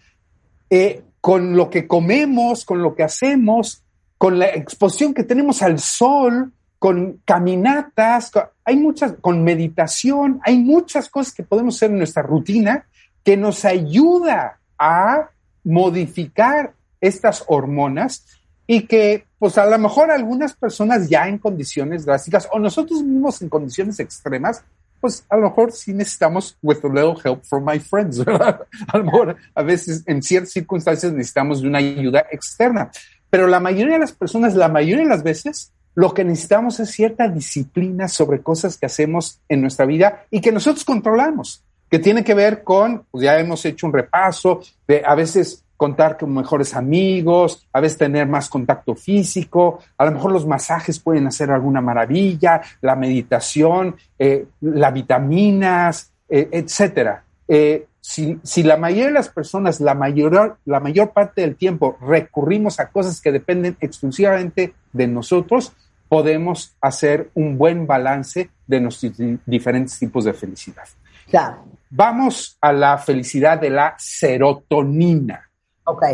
eh, 0.70 1.02
con 1.20 1.54
lo 1.56 1.68
que 1.68 1.86
comemos, 1.86 2.64
con 2.64 2.80
lo 2.82 2.94
que 2.94 3.02
hacemos, 3.02 3.82
con 4.16 4.38
la 4.38 4.46
exposición 4.48 5.12
que 5.12 5.24
tenemos 5.24 5.62
al 5.62 5.78
sol, 5.80 6.52
con 6.78 7.20
caminatas, 7.24 8.30
con- 8.30 8.44
hay 8.64 8.76
muchas, 8.76 9.14
con 9.20 9.42
meditación, 9.44 10.40
hay 10.44 10.58
muchas 10.58 11.08
cosas 11.10 11.34
que 11.34 11.42
podemos 11.42 11.76
hacer 11.76 11.90
en 11.90 11.98
nuestra 11.98 12.22
rutina 12.22 12.86
que 13.22 13.36
nos 13.36 13.64
ayuda 13.66 14.60
a 14.78 15.28
modificar 15.64 16.72
estas 17.00 17.44
hormonas 17.46 18.24
y 18.66 18.82
que, 18.82 19.26
pues 19.38 19.56
a 19.56 19.66
lo 19.66 19.78
mejor 19.78 20.10
algunas 20.10 20.54
personas 20.54 21.08
ya 21.08 21.26
en 21.26 21.38
condiciones 21.38 22.04
drásticas 22.04 22.48
o 22.52 22.58
nosotros 22.58 23.02
mismos 23.02 23.40
en 23.40 23.48
condiciones 23.48 23.98
extremas, 23.98 24.62
pues 25.00 25.24
a 25.28 25.36
lo 25.36 25.44
mejor 25.48 25.72
sí 25.72 25.94
necesitamos 25.94 26.56
with 26.62 26.84
a 26.84 26.88
little 26.88 27.14
help 27.24 27.44
from 27.44 27.64
my 27.64 27.78
friends, 27.78 28.18
¿verdad? 28.24 28.60
A 28.88 28.98
lo 28.98 29.04
mejor 29.04 29.36
a 29.54 29.62
veces 29.62 30.02
en 30.06 30.22
ciertas 30.22 30.52
circunstancias 30.52 31.12
necesitamos 31.12 31.62
de 31.62 31.68
una 31.68 31.78
ayuda 31.78 32.26
externa, 32.30 32.90
pero 33.30 33.46
la 33.46 33.60
mayoría 33.60 33.94
de 33.94 34.00
las 34.00 34.12
personas, 34.12 34.54
la 34.54 34.68
mayoría 34.68 35.04
de 35.04 35.10
las 35.10 35.22
veces, 35.22 35.72
lo 35.94 36.14
que 36.14 36.24
necesitamos 36.24 36.78
es 36.80 36.90
cierta 36.90 37.28
disciplina 37.28 38.06
sobre 38.06 38.42
cosas 38.42 38.76
que 38.76 38.86
hacemos 38.86 39.40
en 39.48 39.60
nuestra 39.60 39.86
vida 39.86 40.26
y 40.30 40.40
que 40.40 40.52
nosotros 40.52 40.84
controlamos, 40.84 41.64
que 41.90 41.98
tiene 41.98 42.22
que 42.22 42.34
ver 42.34 42.62
con, 42.62 43.04
pues 43.10 43.24
ya 43.24 43.38
hemos 43.38 43.64
hecho 43.64 43.86
un 43.86 43.92
repaso 43.92 44.60
de 44.86 45.02
a 45.04 45.14
veces 45.14 45.64
contar 45.78 46.18
con 46.18 46.34
mejores 46.34 46.74
amigos, 46.74 47.66
a 47.72 47.80
veces 47.80 47.96
tener 47.96 48.26
más 48.26 48.50
contacto 48.50 48.94
físico, 48.94 49.78
a 49.96 50.04
lo 50.04 50.10
mejor 50.10 50.32
los 50.32 50.46
masajes 50.46 50.98
pueden 50.98 51.26
hacer 51.26 51.50
alguna 51.50 51.80
maravilla, 51.80 52.60
la 52.82 52.96
meditación, 52.96 53.96
eh, 54.18 54.44
las 54.60 54.92
vitaminas, 54.92 56.12
eh, 56.28 56.48
etcétera. 56.52 57.24
Eh, 57.46 57.86
si, 58.00 58.38
si 58.42 58.62
la 58.62 58.76
mayoría 58.76 59.06
de 59.06 59.12
las 59.12 59.28
personas, 59.30 59.80
la 59.80 59.94
mayor, 59.94 60.58
la 60.66 60.80
mayor 60.80 61.12
parte 61.12 61.40
del 61.40 61.56
tiempo 61.56 61.96
recurrimos 62.00 62.80
a 62.80 62.88
cosas 62.90 63.20
que 63.20 63.32
dependen 63.32 63.76
exclusivamente 63.80 64.74
de 64.92 65.06
nosotros, 65.06 65.72
podemos 66.08 66.74
hacer 66.80 67.30
un 67.34 67.56
buen 67.56 67.86
balance 67.86 68.50
de 68.66 68.80
nuestros 68.80 69.16
di- 69.16 69.38
diferentes 69.46 69.98
tipos 69.98 70.24
de 70.24 70.32
felicidad. 70.34 70.84
Ya, 71.30 71.58
Vamos 71.90 72.58
a 72.60 72.70
la 72.70 72.98
felicidad 72.98 73.58
de 73.58 73.70
la 73.70 73.94
serotonina. 73.98 75.47
Ok. 75.88 76.04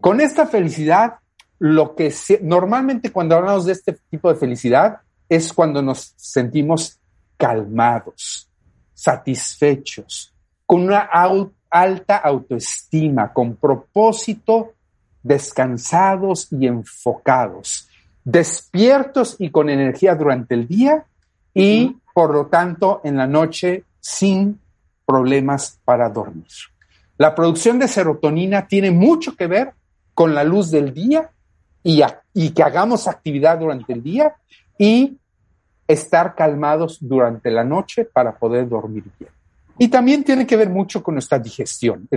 Con 0.00 0.20
esta 0.20 0.46
felicidad, 0.46 1.14
lo 1.58 1.94
que 1.94 2.10
se- 2.10 2.40
normalmente 2.42 3.10
cuando 3.10 3.36
hablamos 3.36 3.64
de 3.64 3.72
este 3.72 3.96
tipo 4.10 4.28
de 4.32 4.38
felicidad 4.38 4.98
es 5.28 5.52
cuando 5.52 5.80
nos 5.82 6.12
sentimos 6.16 6.98
calmados. 7.36 8.50
satisfechos, 8.96 10.32
con 10.64 10.82
una 10.82 11.10
alta 11.68 12.16
autoestima, 12.16 13.32
con 13.32 13.56
propósito, 13.56 14.72
descansados 15.22 16.48
y 16.52 16.66
enfocados, 16.66 17.88
despiertos 18.24 19.36
y 19.38 19.50
con 19.50 19.68
energía 19.68 20.14
durante 20.14 20.54
el 20.54 20.68
día 20.68 21.04
y, 21.52 21.96
por 22.14 22.32
lo 22.32 22.46
tanto, 22.46 23.00
en 23.04 23.16
la 23.16 23.26
noche 23.26 23.84
sin 24.00 24.60
problemas 25.04 25.78
para 25.84 26.08
dormir. 26.08 26.46
La 27.16 27.34
producción 27.34 27.78
de 27.78 27.88
serotonina 27.88 28.66
tiene 28.66 28.90
mucho 28.90 29.36
que 29.36 29.46
ver 29.46 29.72
con 30.14 30.34
la 30.34 30.44
luz 30.44 30.70
del 30.70 30.92
día 30.92 31.30
y, 31.82 32.50
que 32.50 32.62
hagamos 32.62 33.06
actividad 33.06 33.58
durante 33.58 33.92
el 33.92 34.02
día 34.02 34.34
y 34.78 35.16
estar 35.86 36.34
calmados 36.34 36.98
durante 37.00 37.50
la 37.50 37.62
noche 37.62 38.04
para 38.04 38.36
poder 38.36 38.68
dormir 38.68 39.04
bien. 39.18 39.30
Y 39.78 39.88
también 39.88 40.24
tiene 40.24 40.46
que 40.46 40.56
ver 40.56 40.70
mucho 40.70 41.02
con 41.02 41.14
nuestra 41.14 41.38
digestión, 41.38 42.08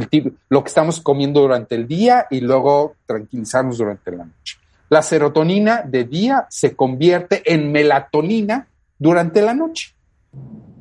lo 0.49 0.63
que 0.63 0.67
estamos 0.67 1.01
comiendo 1.01 1.41
durante 1.41 1.75
el 1.75 1.87
día 1.87 2.27
y 2.29 2.39
luego 2.39 2.95
tranquilizarnos 3.05 3.79
durante 3.79 4.11
la 4.11 4.25
noche. 4.25 4.57
La 4.89 5.01
serotonina 5.01 5.81
de 5.81 6.05
día 6.05 6.45
se 6.49 6.75
convierte 6.75 7.41
en 7.51 7.71
melatonina 7.71 8.67
durante 8.97 9.41
la 9.41 9.53
noche. 9.53 9.93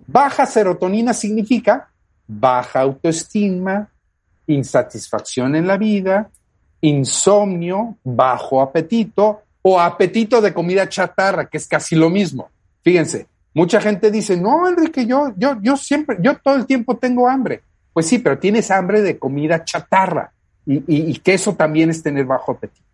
Baja 0.06 0.46
serotonina 0.46 1.12
significa 1.12 1.88
baja 2.28 2.80
autoestima, 2.80 3.88
insatisfacción 4.46 5.56
en 5.56 5.66
la 5.66 5.76
vida, 5.76 6.30
insomnio, 6.80 7.96
bajo 8.04 8.60
apetito 8.60 9.42
o 9.62 9.80
apetito 9.80 10.40
de 10.40 10.54
comida 10.54 10.88
chatarra, 10.88 11.46
que 11.46 11.56
es 11.56 11.66
casi 11.66 11.96
lo 11.96 12.08
mismo. 12.08 12.50
Fíjense, 12.82 13.26
mucha 13.54 13.80
gente 13.80 14.10
dice, 14.10 14.36
no, 14.36 14.68
Enrique, 14.68 15.06
yo, 15.06 15.32
yo, 15.36 15.56
yo 15.60 15.76
siempre, 15.76 16.18
yo 16.20 16.36
todo 16.38 16.54
el 16.54 16.66
tiempo 16.66 16.96
tengo 16.96 17.28
hambre. 17.28 17.62
Pues 17.92 18.06
sí, 18.06 18.18
pero 18.18 18.38
tienes 18.38 18.70
hambre 18.70 19.00
de 19.00 19.18
comida 19.18 19.64
chatarra 19.64 20.32
y, 20.66 21.18
que 21.20 21.34
eso 21.34 21.54
también 21.54 21.90
es 21.90 22.02
tener 22.02 22.26
bajo 22.26 22.52
apetito. 22.52 22.84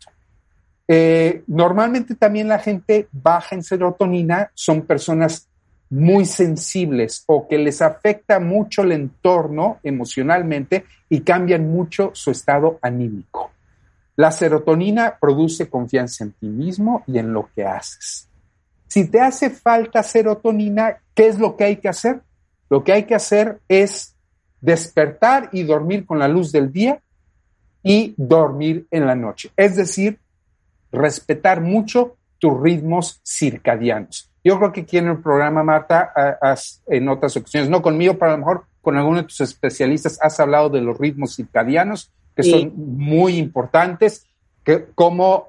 Eh, 0.87 1.43
normalmente 1.47 2.15
también 2.15 2.49
la 2.49 2.59
gente 2.59 3.09
baja 3.11 3.55
en 3.55 3.63
serotonina 3.63 4.51
son 4.55 4.83
personas 4.83 5.49
muy 5.93 6.25
sensibles 6.25 7.23
o 7.27 7.47
que 7.47 7.59
les 7.59 7.83
afecta 7.83 8.41
mucho 8.41 8.81
el 8.81 8.93
entorno 8.93 9.79
emocionalmente 9.83 10.87
y 11.11 11.21
cambian 11.21 11.71
mucho 11.71 12.13
su 12.15 12.31
estado 12.31 12.79
anímico. 12.81 13.51
La 14.17 14.33
serotonina 14.33 15.19
produce 15.21 15.69
confianza 15.69 16.25
en 16.25 16.33
ti 16.33 16.47
mismo 16.47 17.05
y 17.07 17.19
en 17.19 17.35
lo 17.35 17.51
que 17.55 17.67
haces. 17.67 18.27
Si 18.89 19.07
te 19.11 19.21
hace 19.21 19.51
falta 19.51 20.03
serotonina, 20.03 20.97
¿qué 21.15 21.27
es 21.27 21.39
lo 21.39 21.59
que 21.59 21.65
hay 21.65 21.77
que 21.77 21.91
hacer? 21.91 22.23
Lo 22.71 22.83
que 22.83 22.95
hay 22.95 23.03
que 23.03 23.15
hacer 23.15 23.61
es 23.69 24.15
despertar 24.63 25.51
y 25.53 25.63
dormir 25.63 26.07
con 26.07 26.19
la 26.19 26.29
luz 26.29 26.53
del 26.53 26.73
día 26.73 27.03
y 27.83 28.15
dormir 28.17 28.87
en 28.91 29.07
la 29.07 29.15
noche. 29.15 29.51
Es 29.59 29.77
decir, 29.77 30.19
respetar 30.91 31.61
mucho 31.61 32.17
tus 32.39 32.59
ritmos 32.59 33.21
circadianos. 33.27 34.32
Yo 34.45 34.59
creo 34.59 34.73
que 34.73 34.81
aquí 34.81 34.99
en 34.99 35.09
el 35.09 35.19
programa, 35.19 35.63
Marta, 35.63 36.13
en 36.87 37.09
otras 37.09 37.37
ocasiones, 37.37 37.71
no 37.71 37.81
conmigo, 37.81 38.15
pero 38.15 38.33
a 38.33 38.35
lo 38.35 38.39
mejor 38.39 38.65
con 38.81 38.97
alguno 38.97 39.19
de 39.19 39.29
tus 39.29 39.41
especialistas, 39.41 40.19
has 40.21 40.41
hablado 40.41 40.69
de 40.69 40.81
los 40.81 40.99
ritmos 40.99 41.37
circadianos, 41.37 42.11
que 42.35 42.43
son 42.43 42.73
muy 42.77 43.37
importantes, 43.37 44.27
que 44.65 44.87
como 44.95 45.49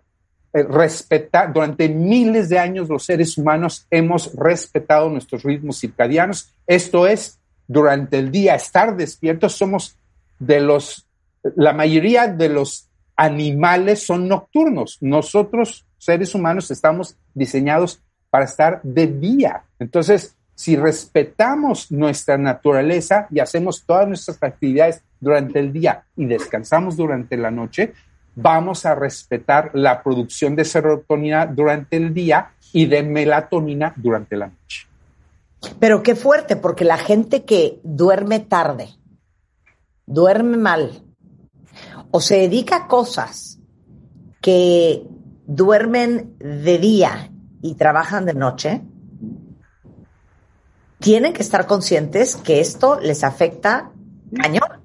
eh, 0.53 0.63
respetar, 0.63 1.51
durante 1.51 1.89
miles 1.89 2.49
de 2.49 2.60
años 2.60 2.89
los 2.89 3.06
seres 3.06 3.38
humanos 3.38 3.88
hemos 3.89 4.34
respetado 4.36 5.10
nuestros 5.10 5.41
ritmos 5.41 5.79
circadianos. 5.79 6.53
Esto 6.67 7.08
es, 7.08 7.39
durante 7.67 8.19
el 8.19 8.29
día, 8.29 8.53
estar 8.53 8.95
despiertos, 8.95 9.53
somos 9.53 9.97
de 10.38 10.60
los, 10.60 11.08
la 11.56 11.73
mayoría 11.73 12.27
de 12.27 12.49
los 12.49 12.89
animales 13.15 14.06
son 14.06 14.27
nocturnos. 14.27 14.97
Nosotros, 15.01 15.86
seres 15.97 16.36
humanos, 16.36 16.69
estamos 16.69 17.17
diseñados 17.34 18.03
para 18.34 18.46
estar 18.46 18.82
de 18.82 19.06
día. 19.06 19.63
Entonces, 19.78 20.36
si 20.56 20.76
respetamos 20.76 21.91
nuestra 21.91 22.36
naturaleza 22.36 23.28
y 23.30 23.39
hacemos 23.39 23.84
todas 23.86 24.08
nuestras 24.08 24.41
actividades 24.41 25.04
durante 25.19 25.60
el 25.60 25.72
día 25.72 26.06
y 26.15 26.26
descansamos 26.26 26.98
durante 26.98 27.38
la 27.38 27.52
noche, 27.52 27.93
vamos 28.34 28.88
a 28.88 28.96
respetar 28.96 29.69
la 29.76 30.02
producción 30.02 30.56
de 30.56 30.65
serotonina 30.65 31.46
durante 31.46 31.96
el 31.96 32.12
día 32.12 32.54
y 32.72 32.88
de 32.88 33.04
melatonina 33.04 33.93
durante 33.98 34.36
la 34.36 34.48
noche. 34.48 34.88
Pero 35.80 36.02
qué 36.02 36.15
fuerte, 36.15 36.56
porque 36.56 36.86
la 36.86 36.98
gente 36.98 37.46
que 37.46 37.82
duerme 37.84 38.39
tarde, 38.39 38.89
duerme 40.08 40.58
mal, 40.58 41.04
o 42.10 42.19
se 42.19 42.38
dedica 42.38 42.78
a 42.78 42.88
cosas 42.88 43.60
que 44.41 45.04
duermen 45.46 46.36
de 46.39 46.80
día 46.80 47.30
y 47.63 47.76
trabajan 47.76 48.26
de 48.26 48.34
noche, 48.34 48.82
tienen 50.99 51.34
que 51.34 51.41
estar 51.41 51.65
conscientes 51.65 52.36
que 52.36 52.60
esto 52.60 52.99
les 52.99 53.23
afecta 53.23 53.89
cañón. 54.36 54.82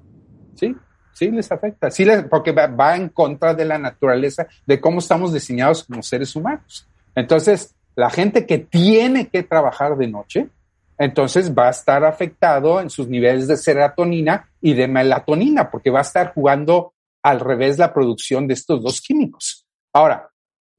Sí, 0.55 0.73
sí 1.11 1.29
les 1.29 1.51
afecta, 1.51 1.91
sí 1.91 2.05
porque 2.29 2.53
va, 2.53 2.95
en 2.95 3.09
contra 3.09 3.53
de 3.53 3.65
la 3.65 3.77
naturaleza 3.77 4.47
de 4.65 4.79
cómo 4.79 4.99
estamos 4.99 5.33
diseñados 5.33 5.83
como 5.83 6.01
seres 6.01 6.33
humanos. 6.37 6.87
Entonces, 7.15 7.75
la 7.95 8.09
gente 8.09 8.45
que 8.45 8.59
tiene 8.59 9.27
que 9.27 9.43
trabajar 9.43 9.97
de 9.97 10.07
noche, 10.07 10.49
entonces 10.97 11.53
va 11.53 11.67
a 11.67 11.71
estar 11.71 12.05
afectado 12.05 12.79
en 12.79 12.89
sus 12.89 13.09
niveles 13.09 13.45
de 13.47 13.57
serotonina 13.57 14.49
y 14.61 14.73
de 14.73 14.87
melatonina, 14.87 15.69
porque 15.69 15.91
va 15.91 15.99
a 15.99 16.03
estar 16.03 16.33
jugando 16.33 16.93
al 17.23 17.41
revés 17.41 17.77
la 17.77 17.93
producción 17.93 18.47
de 18.47 18.53
estos 18.53 18.81
dos 18.81 19.01
químicos. 19.01 19.65
Ahora, 19.91 20.28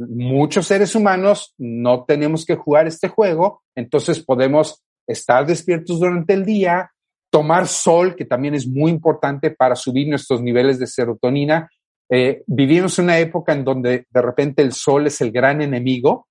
muchos 0.09 0.67
seres 0.67 0.95
humanos 0.95 1.55
no 1.59 2.05
tenemos 2.05 2.45
que 2.45 2.57
jugar 2.57 2.87
este 2.87 3.09
juego, 3.09 3.63
entonces 3.75 4.25
podemos 4.25 4.83
estar 5.07 5.47
despiertos 5.47 6.01
durante 6.01 6.35
el 6.35 6.45
día, 6.45 6.91
tomar 7.31 7.67
sol, 7.67 8.17
que 8.17 8.25
también 8.25 8.55
es 8.55 8.67
muy 8.67 8.91
importante 8.91 9.51
para 9.51 9.77
subir 9.77 10.09
nuestros 10.09 10.43
niveles 10.43 10.79
de 10.79 10.87
serotonina. 10.87 11.69
Eh, 12.09 12.43
vivimos 12.47 12.99
una 12.99 13.19
época 13.19 13.53
en 13.53 13.65
donde 13.65 14.07
de 14.11 14.23
repente 14.23 14.63
el 14.63 14.73
sol 14.73 15.07
es 15.07 15.21
el 15.21 15.31
gran 15.31 15.63
enemigo 15.63 16.27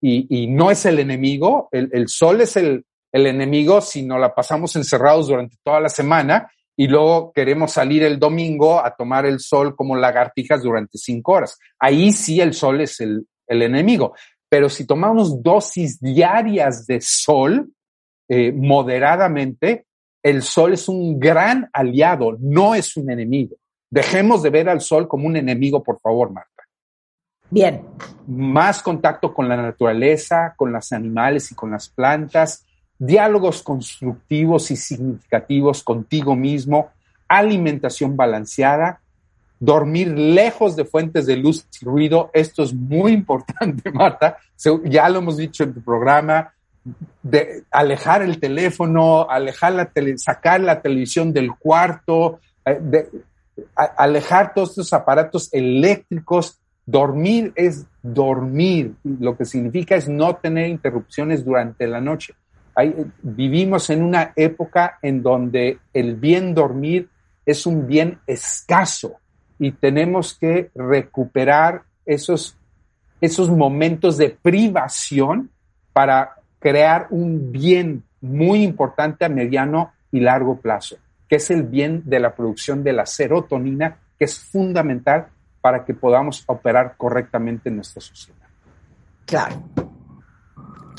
y, 0.00 0.46
no 0.48 0.70
es 0.70 0.84
el 0.84 0.98
enemigo, 0.98 1.68
el, 1.72 2.08
sol 2.08 2.42
es 2.42 2.56
el, 2.58 2.84
el 3.10 3.26
enemigo 3.26 3.80
si 3.80 4.02
no 4.02 4.18
la 4.18 4.34
pasamos 4.34 4.76
encerrados 4.76 5.28
durante 5.28 5.56
toda 5.64 5.80
la 5.80 5.88
semana 5.88 6.50
y 6.76 6.88
luego 6.88 7.32
queremos 7.32 7.72
salir 7.72 8.02
el 8.02 8.18
domingo 8.18 8.84
a 8.84 8.94
tomar 8.94 9.26
el 9.26 9.38
sol 9.38 9.76
como 9.76 9.96
lagartijas 9.96 10.62
durante 10.62 10.98
cinco 10.98 11.32
horas. 11.32 11.58
Ahí 11.78 12.12
sí 12.12 12.40
el 12.40 12.52
sol 12.54 12.80
es 12.80 13.00
el, 13.00 13.26
el 13.46 13.62
enemigo. 13.62 14.14
Pero 14.48 14.68
si 14.68 14.86
tomamos 14.86 15.42
dosis 15.42 16.00
diarias 16.00 16.86
de 16.86 17.00
sol, 17.00 17.72
eh, 18.28 18.52
moderadamente, 18.52 19.86
el 20.22 20.42
sol 20.42 20.72
es 20.72 20.88
un 20.88 21.18
gran 21.18 21.68
aliado, 21.72 22.36
no 22.40 22.74
es 22.74 22.96
un 22.96 23.10
enemigo. 23.10 23.56
Dejemos 23.90 24.42
de 24.42 24.50
ver 24.50 24.68
al 24.68 24.80
sol 24.80 25.06
como 25.06 25.26
un 25.26 25.36
enemigo, 25.36 25.82
por 25.82 26.00
favor, 26.00 26.30
Marta. 26.30 26.50
Bien. 27.50 27.82
Más 28.26 28.82
contacto 28.82 29.32
con 29.32 29.48
la 29.48 29.56
naturaleza, 29.56 30.54
con 30.56 30.72
los 30.72 30.92
animales 30.92 31.52
y 31.52 31.54
con 31.54 31.70
las 31.70 31.88
plantas, 31.88 32.66
diálogos 32.98 33.62
constructivos 33.62 34.70
y 34.70 34.76
significativos 34.76 35.82
contigo 35.82 36.36
mismo, 36.36 36.90
alimentación 37.28 38.16
balanceada, 38.16 39.00
dormir 39.58 40.08
lejos 40.16 40.76
de 40.76 40.84
fuentes 40.84 41.26
de 41.26 41.36
luz 41.36 41.66
y 41.80 41.84
ruido. 41.84 42.30
Esto 42.32 42.62
es 42.62 42.72
muy 42.72 43.12
importante, 43.12 43.90
Marta. 43.92 44.36
Ya 44.84 45.08
lo 45.08 45.18
hemos 45.18 45.36
dicho 45.36 45.64
en 45.64 45.74
tu 45.74 45.82
programa. 45.82 46.52
Alejar 47.70 48.22
el 48.22 48.38
teléfono, 48.38 49.28
alejar 49.28 49.72
la 49.72 49.90
sacar 50.16 50.60
la 50.60 50.82
televisión 50.82 51.32
del 51.32 51.54
cuarto, 51.56 52.40
eh, 52.66 53.08
alejar 53.74 54.52
todos 54.52 54.70
estos 54.70 54.92
aparatos 54.92 55.48
eléctricos. 55.52 56.60
Dormir 56.86 57.52
es 57.56 57.86
dormir, 58.02 58.96
lo 59.02 59.34
que 59.38 59.46
significa 59.46 59.96
es 59.96 60.06
no 60.06 60.36
tener 60.36 60.68
interrupciones 60.68 61.42
durante 61.42 61.86
la 61.86 62.02
noche 62.02 62.34
vivimos 63.22 63.90
en 63.90 64.02
una 64.02 64.32
época 64.36 64.98
en 65.02 65.22
donde 65.22 65.78
el 65.92 66.16
bien 66.16 66.54
dormir 66.54 67.08
es 67.46 67.66
un 67.66 67.86
bien 67.86 68.18
escaso 68.26 69.16
y 69.58 69.72
tenemos 69.72 70.34
que 70.34 70.70
recuperar 70.74 71.82
esos, 72.04 72.56
esos 73.20 73.50
momentos 73.50 74.16
de 74.16 74.30
privación 74.30 75.50
para 75.92 76.36
crear 76.58 77.06
un 77.10 77.52
bien 77.52 78.02
muy 78.20 78.62
importante 78.62 79.24
a 79.24 79.28
mediano 79.28 79.92
y 80.10 80.20
largo 80.20 80.60
plazo, 80.60 80.96
que 81.28 81.36
es 81.36 81.50
el 81.50 81.64
bien 81.64 82.02
de 82.04 82.20
la 82.20 82.34
producción 82.34 82.82
de 82.82 82.92
la 82.92 83.06
serotonina, 83.06 83.98
que 84.18 84.24
es 84.24 84.38
fundamental 84.38 85.28
para 85.60 85.84
que 85.84 85.94
podamos 85.94 86.42
operar 86.46 86.94
correctamente 86.96 87.68
en 87.68 87.76
nuestra 87.76 88.00
sociedad. 88.00 88.48
Claro. 89.26 89.62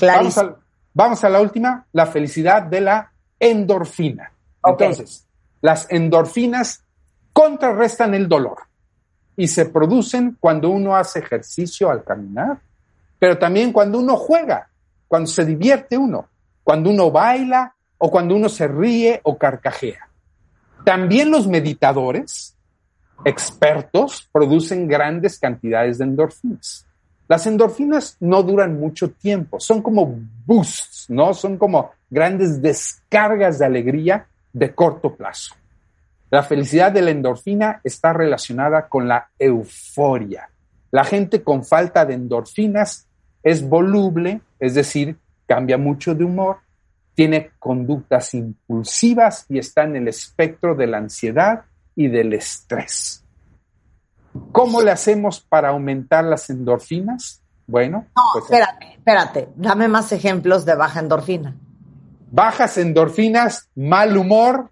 Vamos 0.01 0.37
a, 0.37 0.55
Vamos 0.95 1.25
a 1.25 1.29
la 1.29 1.41
última, 1.41 1.85
la 1.91 2.05
felicidad 2.05 2.63
de 2.63 2.79
la 2.79 3.11
endorfina. 3.37 4.31
Entonces, 4.63 5.27
las 5.59 5.91
endorfinas 5.91 6.85
contrarrestan 7.33 8.13
el 8.13 8.29
dolor 8.29 8.59
y 9.35 9.49
se 9.49 9.65
producen 9.65 10.37
cuando 10.39 10.69
uno 10.69 10.95
hace 10.95 11.19
ejercicio 11.19 11.89
al 11.89 12.05
caminar, 12.05 12.59
pero 13.19 13.37
también 13.37 13.73
cuando 13.73 13.99
uno 13.99 14.15
juega, 14.15 14.69
cuando 15.09 15.27
se 15.27 15.43
divierte 15.43 15.97
uno, 15.97 16.29
cuando 16.63 16.89
uno 16.89 17.11
baila 17.11 17.75
o 17.97 18.09
cuando 18.09 18.33
uno 18.33 18.47
se 18.47 18.65
ríe 18.65 19.19
o 19.23 19.37
carcajea. 19.37 20.07
También 20.85 21.29
los 21.29 21.45
meditadores, 21.45 22.55
expertos, 23.25 24.29
producen 24.31 24.87
grandes 24.87 25.37
cantidades 25.39 25.97
de 25.97 26.05
endorfinas. 26.05 26.84
Las 27.27 27.47
endorfinas 27.47 28.17
no 28.19 28.43
duran 28.43 28.79
mucho 28.79 29.11
tiempo, 29.11 29.59
son 29.59 29.81
como 29.81 30.19
boosts, 30.45 31.09
¿no? 31.09 31.33
Son 31.33 31.57
como 31.57 31.91
grandes 32.09 32.61
descargas 32.61 33.59
de 33.59 33.65
alegría 33.65 34.27
de 34.53 34.73
corto 34.73 35.15
plazo. 35.15 35.55
La 36.29 36.43
felicidad 36.43 36.91
de 36.91 37.01
la 37.01 37.11
endorfina 37.11 37.81
está 37.83 38.13
relacionada 38.13 38.87
con 38.87 39.07
la 39.07 39.29
euforia. 39.39 40.49
La 40.91 41.03
gente 41.03 41.43
con 41.43 41.65
falta 41.65 42.05
de 42.05 42.13
endorfinas 42.13 43.07
es 43.43 43.67
voluble, 43.67 44.41
es 44.59 44.75
decir, 44.75 45.17
cambia 45.47 45.77
mucho 45.77 46.15
de 46.15 46.23
humor, 46.23 46.57
tiene 47.15 47.51
conductas 47.59 48.33
impulsivas 48.33 49.45
y 49.49 49.57
está 49.57 49.83
en 49.83 49.95
el 49.95 50.07
espectro 50.07 50.75
de 50.75 50.87
la 50.87 50.97
ansiedad 50.97 51.63
y 51.95 52.07
del 52.07 52.33
estrés. 52.33 53.24
¿Cómo 54.51 54.81
le 54.81 54.91
hacemos 54.91 55.39
para 55.41 55.69
aumentar 55.69 56.23
las 56.25 56.49
endorfinas? 56.49 57.41
Bueno, 57.67 58.05
No, 58.15 58.23
pues 58.33 58.45
espérate, 58.45 58.93
espérate. 58.93 59.49
Dame 59.55 59.87
más 59.87 60.11
ejemplos 60.11 60.65
de 60.65 60.75
baja 60.75 60.99
endorfina. 60.99 61.55
bajas 62.31 62.77
endorfinas, 62.77 63.69
mal 63.75 64.15
humor, 64.17 64.69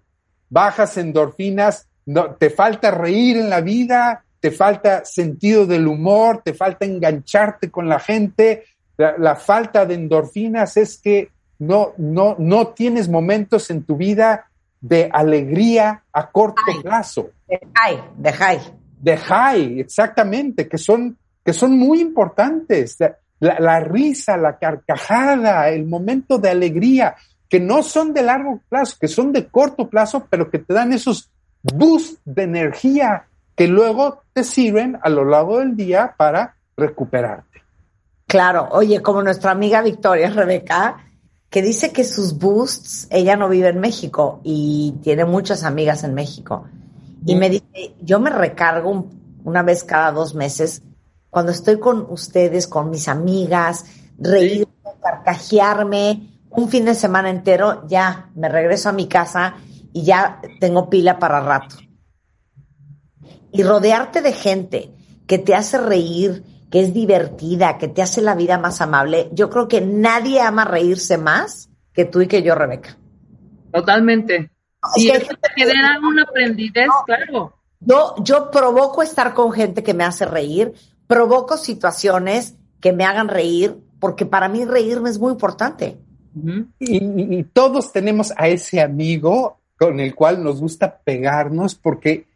bajas 0.50 0.96
endorfinas, 0.98 1.88
no, 2.06 2.32
te 2.34 2.50
falta 2.50 2.90
reír 2.90 3.38
en 3.38 3.48
la 3.48 3.60
vida, 3.62 4.24
te 4.40 4.50
falta 4.50 5.04
sentido 5.04 5.66
del 5.66 5.86
humor, 5.88 6.42
te 6.44 6.52
falta 6.52 6.84
engancharte 6.84 7.70
con 7.70 7.88
la 7.88 7.98
gente. 7.98 8.64
La, 8.98 9.16
la 9.18 9.34
falta 9.36 9.86
de 9.86 9.94
endorfinas 9.94 10.76
es 10.76 10.98
que 10.98 11.30
no, 11.58 11.94
no, 11.96 12.36
no 12.38 12.68
tienes 12.68 13.08
momentos 13.08 13.70
en 13.70 13.82
tu 13.84 13.96
vida 13.96 14.50
de 14.80 15.08
alegría 15.12 16.02
a 16.12 16.30
corto 16.30 16.60
Ay. 16.66 16.82
plazo 16.82 17.30
high, 17.74 18.02
de 18.18 18.32
high. 18.32 18.60
De 19.04 19.18
high, 19.18 19.80
exactamente, 19.80 20.66
que 20.66 20.78
son, 20.78 21.18
que 21.44 21.52
son 21.52 21.78
muy 21.78 22.00
importantes. 22.00 22.96
La, 23.38 23.60
la 23.60 23.80
risa, 23.80 24.38
la 24.38 24.58
carcajada, 24.58 25.68
el 25.68 25.84
momento 25.84 26.38
de 26.38 26.48
alegría, 26.48 27.14
que 27.48 27.60
no 27.60 27.82
son 27.82 28.14
de 28.14 28.22
largo 28.22 28.60
plazo, 28.70 28.96
que 28.98 29.08
son 29.08 29.30
de 29.30 29.46
corto 29.46 29.88
plazo, 29.90 30.26
pero 30.30 30.50
que 30.50 30.58
te 30.58 30.72
dan 30.72 30.94
esos 30.94 31.28
boosts 31.62 32.18
de 32.24 32.44
energía 32.44 33.26
que 33.54 33.68
luego 33.68 34.22
te 34.32 34.42
sirven 34.42 34.98
a 35.02 35.10
lo 35.10 35.24
largo 35.26 35.58
del 35.58 35.76
día 35.76 36.14
para 36.16 36.56
recuperarte. 36.74 37.62
Claro, 38.26 38.68
oye, 38.70 39.02
como 39.02 39.22
nuestra 39.22 39.50
amiga 39.50 39.82
Victoria 39.82 40.30
Rebeca, 40.30 40.96
que 41.50 41.60
dice 41.60 41.92
que 41.92 42.04
sus 42.04 42.38
boosts, 42.38 43.06
ella 43.10 43.36
no 43.36 43.50
vive 43.50 43.68
en 43.68 43.80
México 43.80 44.40
y 44.42 44.94
tiene 45.02 45.26
muchas 45.26 45.62
amigas 45.62 46.02
en 46.02 46.14
México. 46.14 46.66
Y 47.26 47.34
me 47.36 47.48
dice, 47.50 47.94
yo 48.00 48.20
me 48.20 48.30
recargo 48.30 48.90
un- 48.90 49.40
una 49.44 49.62
vez 49.62 49.84
cada 49.84 50.12
dos 50.12 50.34
meses 50.34 50.82
cuando 51.30 51.52
estoy 51.52 51.78
con 51.78 52.06
ustedes, 52.10 52.66
con 52.66 52.90
mis 52.90 53.08
amigas, 53.08 53.86
reír, 54.18 54.68
carcajearme, 55.02 56.30
un 56.50 56.68
fin 56.68 56.84
de 56.84 56.94
semana 56.94 57.30
entero, 57.30 57.86
ya 57.88 58.30
me 58.36 58.48
regreso 58.48 58.88
a 58.88 58.92
mi 58.92 59.08
casa 59.08 59.56
y 59.92 60.04
ya 60.04 60.40
tengo 60.60 60.88
pila 60.88 61.18
para 61.18 61.40
rato. 61.40 61.76
Y 63.50 63.62
rodearte 63.62 64.20
de 64.20 64.32
gente 64.32 64.94
que 65.26 65.38
te 65.38 65.54
hace 65.54 65.78
reír, 65.78 66.44
que 66.70 66.80
es 66.80 66.94
divertida, 66.94 67.78
que 67.78 67.88
te 67.88 68.02
hace 68.02 68.20
la 68.20 68.34
vida 68.34 68.58
más 68.58 68.80
amable, 68.80 69.28
yo 69.32 69.50
creo 69.50 69.68
que 69.68 69.80
nadie 69.80 70.40
ama 70.40 70.64
reírse 70.64 71.18
más 71.18 71.68
que 71.92 72.04
tú 72.04 72.20
y 72.20 72.26
que 72.28 72.42
yo, 72.42 72.54
Rebeca. 72.54 72.96
Totalmente. 73.72 74.50
Es 74.96 75.04
Y 75.04 75.10
que 75.10 75.26
genera 75.56 75.98
una 76.02 76.22
aprendidez, 76.22 76.88
claro. 77.06 77.54
Yo, 77.80 78.14
yo 78.22 78.50
provoco 78.50 79.02
estar 79.02 79.34
con 79.34 79.52
gente 79.52 79.82
que 79.82 79.94
me 79.94 80.04
hace 80.04 80.24
reír, 80.24 80.72
provoco 81.06 81.56
situaciones 81.56 82.54
que 82.80 82.92
me 82.92 83.04
hagan 83.04 83.28
reír, 83.28 83.76
porque 84.00 84.26
para 84.26 84.48
mí 84.48 84.64
reírme 84.64 85.10
es 85.10 85.18
muy 85.18 85.32
importante. 85.32 85.98
Y 86.78 87.44
todos 87.44 87.92
tenemos 87.92 88.32
a 88.36 88.48
ese 88.48 88.80
amigo 88.80 89.58
con 89.78 90.00
el 90.00 90.14
cual 90.14 90.42
nos 90.42 90.60
gusta 90.60 90.98
pegarnos 90.98 91.74
porque 91.74 92.26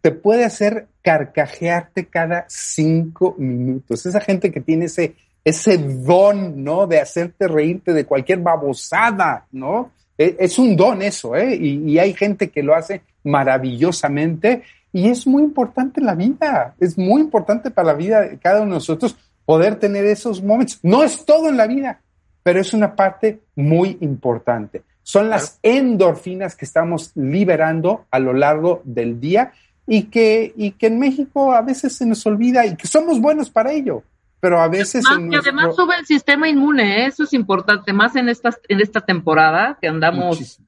te 0.00 0.10
puede 0.10 0.44
hacer 0.44 0.88
carcajearte 1.02 2.06
cada 2.06 2.44
cinco 2.48 3.34
minutos. 3.38 4.06
Esa 4.06 4.20
gente 4.20 4.50
que 4.50 4.60
tiene 4.60 4.86
ese, 4.86 5.14
ese 5.44 5.78
don, 5.78 6.62
¿no? 6.62 6.86
De 6.86 7.00
hacerte 7.00 7.46
reírte 7.48 7.92
de 7.92 8.04
cualquier 8.04 8.40
babosada, 8.40 9.46
¿no? 9.52 9.90
E- 10.18 10.36
Es 10.38 10.58
un 10.58 10.76
don 10.76 11.02
eso, 11.02 11.36
¿eh? 11.36 11.54
Y, 11.54 11.90
y 11.92 11.98
hay 11.98 12.12
gente 12.14 12.50
que 12.50 12.62
lo 12.62 12.74
hace 12.74 13.02
maravillosamente 13.24 14.62
y 14.92 15.08
es 15.08 15.26
muy 15.26 15.42
importante 15.42 16.00
en 16.00 16.06
la 16.06 16.14
vida. 16.14 16.74
Es 16.78 16.98
muy 16.98 17.20
importante 17.22 17.70
para 17.70 17.88
la 17.88 17.94
vida 17.94 18.20
de 18.22 18.38
cada 18.38 18.60
uno 18.60 18.72
de 18.72 18.76
nosotros 18.76 19.16
poder 19.44 19.76
tener 19.76 20.04
esos 20.04 20.42
momentos. 20.42 20.78
No 20.82 21.02
es 21.02 21.24
todo 21.24 21.48
en 21.48 21.56
la 21.56 21.66
vida, 21.66 22.00
pero 22.42 22.60
es 22.60 22.72
una 22.74 22.94
parte 22.94 23.40
muy 23.56 23.96
importante. 24.00 24.82
Son 25.02 25.30
las 25.30 25.58
endorfinas 25.62 26.54
que 26.54 26.64
estamos 26.64 27.10
liberando 27.16 28.04
a 28.10 28.18
lo 28.18 28.32
largo 28.32 28.82
del 28.84 29.18
día 29.18 29.52
y 29.86 30.04
que, 30.04 30.52
y 30.56 30.72
que 30.72 30.86
en 30.86 30.98
México 31.00 31.52
a 31.52 31.62
veces 31.62 31.96
se 31.96 32.06
nos 32.06 32.24
olvida 32.24 32.64
y 32.66 32.76
que 32.76 32.86
somos 32.86 33.20
buenos 33.20 33.50
para 33.50 33.72
ello, 33.72 34.04
pero 34.42 34.60
a 34.60 34.66
veces 34.66 35.04
Más 35.04 35.18
en 35.18 35.30
que 35.30 35.36
además 35.36 35.76
sube 35.76 35.94
el 35.96 36.04
sistema 36.04 36.48
inmune, 36.48 37.04
¿eh? 37.04 37.06
eso 37.06 37.22
es 37.22 37.32
importante, 37.32 37.92
más 37.92 38.16
en 38.16 38.28
esta, 38.28 38.50
en 38.66 38.80
esta 38.80 39.00
temporada 39.00 39.78
que 39.80 39.86
andamos 39.86 40.26
Muchísimo. 40.40 40.66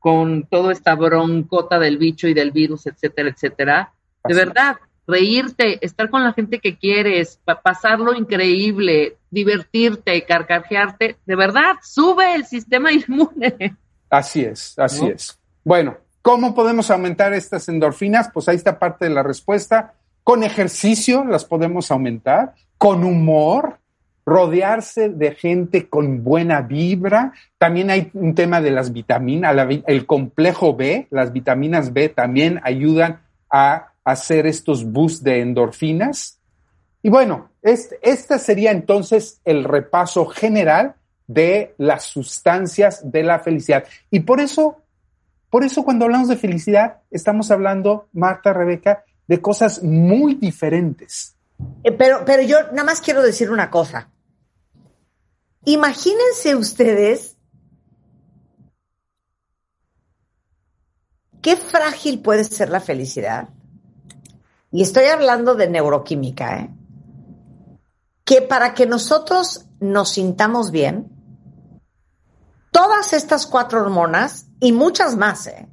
con 0.00 0.42
toda 0.50 0.72
esta 0.72 0.96
broncota 0.96 1.78
del 1.78 1.98
bicho 1.98 2.26
y 2.26 2.34
del 2.34 2.50
virus, 2.50 2.84
etcétera, 2.86 3.28
etcétera. 3.30 3.92
De 4.24 4.34
verdad, 4.34 4.76
reírte, 5.06 5.78
estar 5.86 6.10
con 6.10 6.24
la 6.24 6.32
gente 6.32 6.58
que 6.58 6.76
quieres, 6.76 7.38
pa- 7.44 7.60
pasarlo 7.62 8.12
increíble, 8.12 9.16
divertirte, 9.30 10.24
carcajearte, 10.24 11.16
de 11.24 11.36
verdad, 11.36 11.76
sube 11.84 12.34
el 12.34 12.44
sistema 12.44 12.90
inmune. 12.92 13.76
Así 14.10 14.42
es, 14.44 14.76
así 14.80 15.02
¿No? 15.04 15.10
es. 15.12 15.38
Bueno, 15.62 15.96
¿cómo 16.22 16.56
podemos 16.56 16.90
aumentar 16.90 17.32
estas 17.34 17.68
endorfinas? 17.68 18.30
Pues 18.34 18.48
ahí 18.48 18.56
está 18.56 18.80
parte 18.80 19.04
de 19.04 19.12
la 19.14 19.22
respuesta. 19.22 19.94
Con 20.24 20.42
ejercicio 20.42 21.24
las 21.24 21.44
podemos 21.44 21.92
aumentar, 21.92 22.54
con 22.78 23.04
humor, 23.04 23.78
rodearse 24.24 25.08
de 25.08 25.34
gente 25.34 25.88
con 25.88 26.24
buena 26.24 26.60
vibra. 26.60 27.32
También 27.58 27.90
hay 27.90 28.10
un 28.14 28.34
tema 28.34 28.60
de 28.60 28.72
las 28.72 28.92
vitaminas, 28.92 29.56
el 29.86 30.04
complejo 30.06 30.74
B, 30.74 31.06
las 31.10 31.32
vitaminas 31.32 31.92
B 31.92 32.08
también 32.08 32.60
ayudan 32.64 33.20
a 33.50 33.92
hacer 34.04 34.46
estos 34.46 34.84
boosts 34.84 35.22
de 35.22 35.40
endorfinas. 35.40 36.40
Y 37.02 37.08
bueno, 37.08 37.50
este 37.62 38.38
sería 38.38 38.72
entonces 38.72 39.40
el 39.44 39.62
repaso 39.62 40.26
general 40.26 40.96
de 41.28 41.74
las 41.78 42.04
sustancias 42.04 43.10
de 43.10 43.22
la 43.22 43.38
felicidad. 43.38 43.84
Y 44.10 44.20
por 44.20 44.40
eso, 44.40 44.78
por 45.50 45.64
eso 45.64 45.84
cuando 45.84 46.04
hablamos 46.04 46.28
de 46.28 46.36
felicidad, 46.36 46.98
estamos 47.12 47.52
hablando, 47.52 48.08
Marta, 48.12 48.52
Rebeca, 48.52 49.04
de 49.28 49.40
cosas 49.40 49.82
muy 49.84 50.34
diferentes. 50.34 51.35
Eh, 51.84 51.92
Pero, 51.92 52.24
pero 52.24 52.42
yo 52.42 52.62
nada 52.72 52.84
más 52.84 53.00
quiero 53.00 53.22
decir 53.22 53.50
una 53.50 53.70
cosa. 53.70 54.10
Imagínense 55.64 56.54
ustedes 56.54 57.36
qué 61.42 61.56
frágil 61.56 62.20
puede 62.20 62.44
ser 62.44 62.70
la 62.70 62.80
felicidad. 62.80 63.48
Y 64.72 64.82
estoy 64.82 65.04
hablando 65.04 65.54
de 65.54 65.68
neuroquímica, 65.68 66.58
¿eh? 66.58 66.70
Que 68.24 68.42
para 68.42 68.74
que 68.74 68.86
nosotros 68.86 69.66
nos 69.78 70.10
sintamos 70.10 70.70
bien, 70.72 71.08
todas 72.72 73.12
estas 73.12 73.46
cuatro 73.46 73.80
hormonas 73.80 74.48
y 74.60 74.72
muchas 74.72 75.16
más, 75.16 75.46
¿eh? 75.46 75.68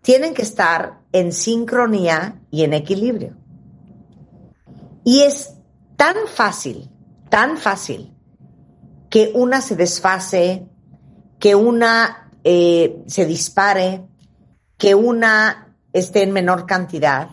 Tienen 0.00 0.34
que 0.34 0.42
estar 0.42 1.00
en 1.12 1.32
sincronía 1.32 2.40
y 2.50 2.64
en 2.64 2.72
equilibrio. 2.72 3.36
Y 5.04 5.20
es 5.20 5.54
tan 5.96 6.16
fácil, 6.26 6.90
tan 7.28 7.56
fácil, 7.58 8.12
que 9.10 9.30
una 9.34 9.60
se 9.60 9.76
desfase, 9.76 10.66
que 11.38 11.54
una 11.54 12.30
eh, 12.42 13.02
se 13.06 13.26
dispare, 13.26 14.02
que 14.76 14.94
una 14.94 15.76
esté 15.92 16.22
en 16.22 16.32
menor 16.32 16.66
cantidad 16.66 17.30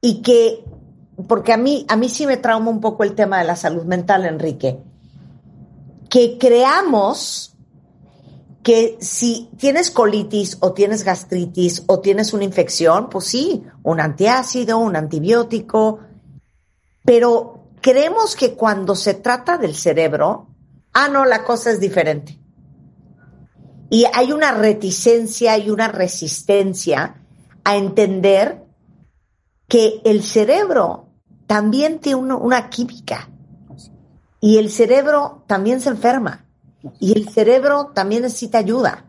y 0.00 0.22
que, 0.22 0.64
porque 1.28 1.52
a 1.52 1.56
mí, 1.56 1.86
a 1.88 1.96
mí 1.96 2.08
sí 2.08 2.26
me 2.26 2.36
trauma 2.36 2.70
un 2.70 2.80
poco 2.80 3.04
el 3.04 3.14
tema 3.14 3.38
de 3.38 3.44
la 3.44 3.56
salud 3.56 3.84
mental, 3.84 4.24
Enrique, 4.24 4.78
que 6.10 6.38
creamos 6.38 7.54
que 8.62 8.96
si 9.00 9.50
tienes 9.58 9.90
colitis 9.90 10.56
o 10.60 10.72
tienes 10.72 11.04
gastritis 11.04 11.84
o 11.86 12.00
tienes 12.00 12.32
una 12.32 12.44
infección, 12.44 13.10
pues 13.10 13.26
sí, 13.26 13.62
un 13.82 14.00
antiácido, 14.00 14.78
un 14.78 14.96
antibiótico, 14.96 16.00
pero 17.04 17.68
creemos 17.80 18.34
que 18.36 18.54
cuando 18.54 18.94
se 18.94 19.14
trata 19.14 19.58
del 19.58 19.74
cerebro, 19.74 20.48
ah, 20.92 21.08
no, 21.08 21.24
la 21.24 21.44
cosa 21.44 21.70
es 21.70 21.80
diferente. 21.80 22.38
Y 23.90 24.06
hay 24.12 24.32
una 24.32 24.52
reticencia 24.52 25.56
y 25.58 25.70
una 25.70 25.88
resistencia 25.88 27.22
a 27.62 27.76
entender 27.76 28.64
que 29.68 30.00
el 30.04 30.22
cerebro 30.22 31.10
también 31.46 31.98
tiene 31.98 32.20
una, 32.20 32.36
una 32.36 32.70
química 32.70 33.28
y 34.40 34.58
el 34.58 34.70
cerebro 34.70 35.44
también 35.46 35.80
se 35.80 35.90
enferma 35.90 36.44
y 36.98 37.12
el 37.12 37.28
cerebro 37.28 37.92
también 37.94 38.22
necesita 38.22 38.58
ayuda. 38.58 39.06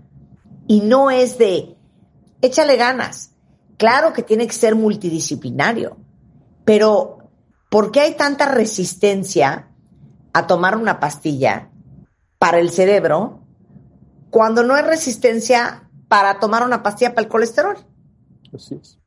Y 0.67 0.81
no 0.81 1.11
es 1.11 1.37
de, 1.37 1.75
échale 2.41 2.77
ganas. 2.77 3.31
Claro 3.77 4.13
que 4.13 4.23
tiene 4.23 4.47
que 4.47 4.53
ser 4.53 4.75
multidisciplinario, 4.75 5.97
pero 6.63 7.14
¿por 7.75 7.91
qué 7.91 7.99
hay 7.99 8.15
tanta 8.15 8.45
resistencia 8.45 9.67
a 10.31 10.47
tomar 10.47 10.77
una 10.77 11.01
pastilla 11.01 11.71
para 12.39 12.59
el 12.59 12.69
cerebro 12.69 13.41
cuando 14.29 14.63
no 14.63 14.75
hay 14.75 14.83
resistencia 14.83 15.83
para 16.07 16.39
tomar 16.39 16.63
una 16.63 16.81
pastilla 16.81 17.13
para 17.13 17.23
el 17.23 17.27
colesterol? 17.27 17.75
Así 18.53 18.75
es. 18.75 18.97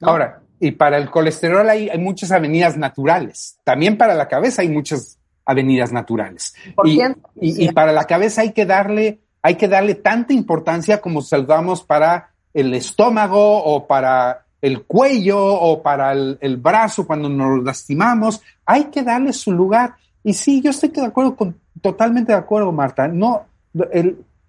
Ahora, 0.00 0.40
y 0.58 0.70
para 0.70 0.96
el 0.96 1.10
colesterol 1.10 1.68
hay, 1.68 1.90
hay 1.90 1.98
muchas 1.98 2.32
avenidas 2.32 2.78
naturales. 2.78 3.58
También 3.64 3.98
para 3.98 4.14
la 4.14 4.28
cabeza 4.28 4.62
hay 4.62 4.70
muchas 4.70 5.18
avenidas 5.44 5.92
naturales. 5.92 6.54
Por 6.74 6.88
Y, 6.88 7.70
para 7.72 7.92
la 7.92 8.04
cabeza 8.04 8.40
hay 8.40 8.52
que 8.52 8.64
darle, 8.64 9.20
hay 9.42 9.56
que 9.56 9.68
darle 9.68 9.96
tanta 9.96 10.32
importancia 10.32 11.02
como 11.02 11.20
saludamos 11.20 11.84
para 11.84 12.32
el 12.54 12.72
estómago 12.72 13.62
o 13.62 13.86
para 13.86 14.46
el 14.60 14.84
cuello 14.84 15.42
o 15.42 15.82
para 15.82 16.12
el, 16.12 16.56
brazo 16.56 17.06
cuando 17.06 17.28
nos 17.28 17.62
lastimamos. 17.64 18.42
Hay 18.66 18.84
que 18.84 19.02
darle 19.02 19.32
su 19.32 19.52
lugar. 19.52 19.94
Y 20.22 20.34
sí, 20.34 20.60
yo 20.60 20.70
estoy 20.70 20.90
de 20.90 21.06
acuerdo 21.06 21.36
con, 21.36 21.58
totalmente 21.80 22.32
de 22.32 22.38
acuerdo, 22.38 22.72
Marta. 22.72 23.08
No, 23.08 23.46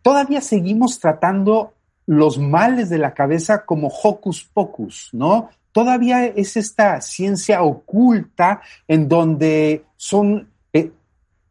todavía 0.01 0.41
seguimos 0.41 0.99
tratando 0.99 1.73
los 2.05 2.37
males 2.37 2.89
de 2.89 2.97
la 2.97 3.13
cabeza 3.13 3.65
como 3.65 3.87
hocus 3.87 4.43
pocus, 4.43 5.09
¿no? 5.13 5.49
Todavía 5.71 6.25
es 6.25 6.57
esta 6.57 6.99
ciencia 6.99 7.61
oculta 7.63 8.61
en 8.87 9.07
donde 9.07 9.85
son 9.95 10.49
eh, 10.73 10.91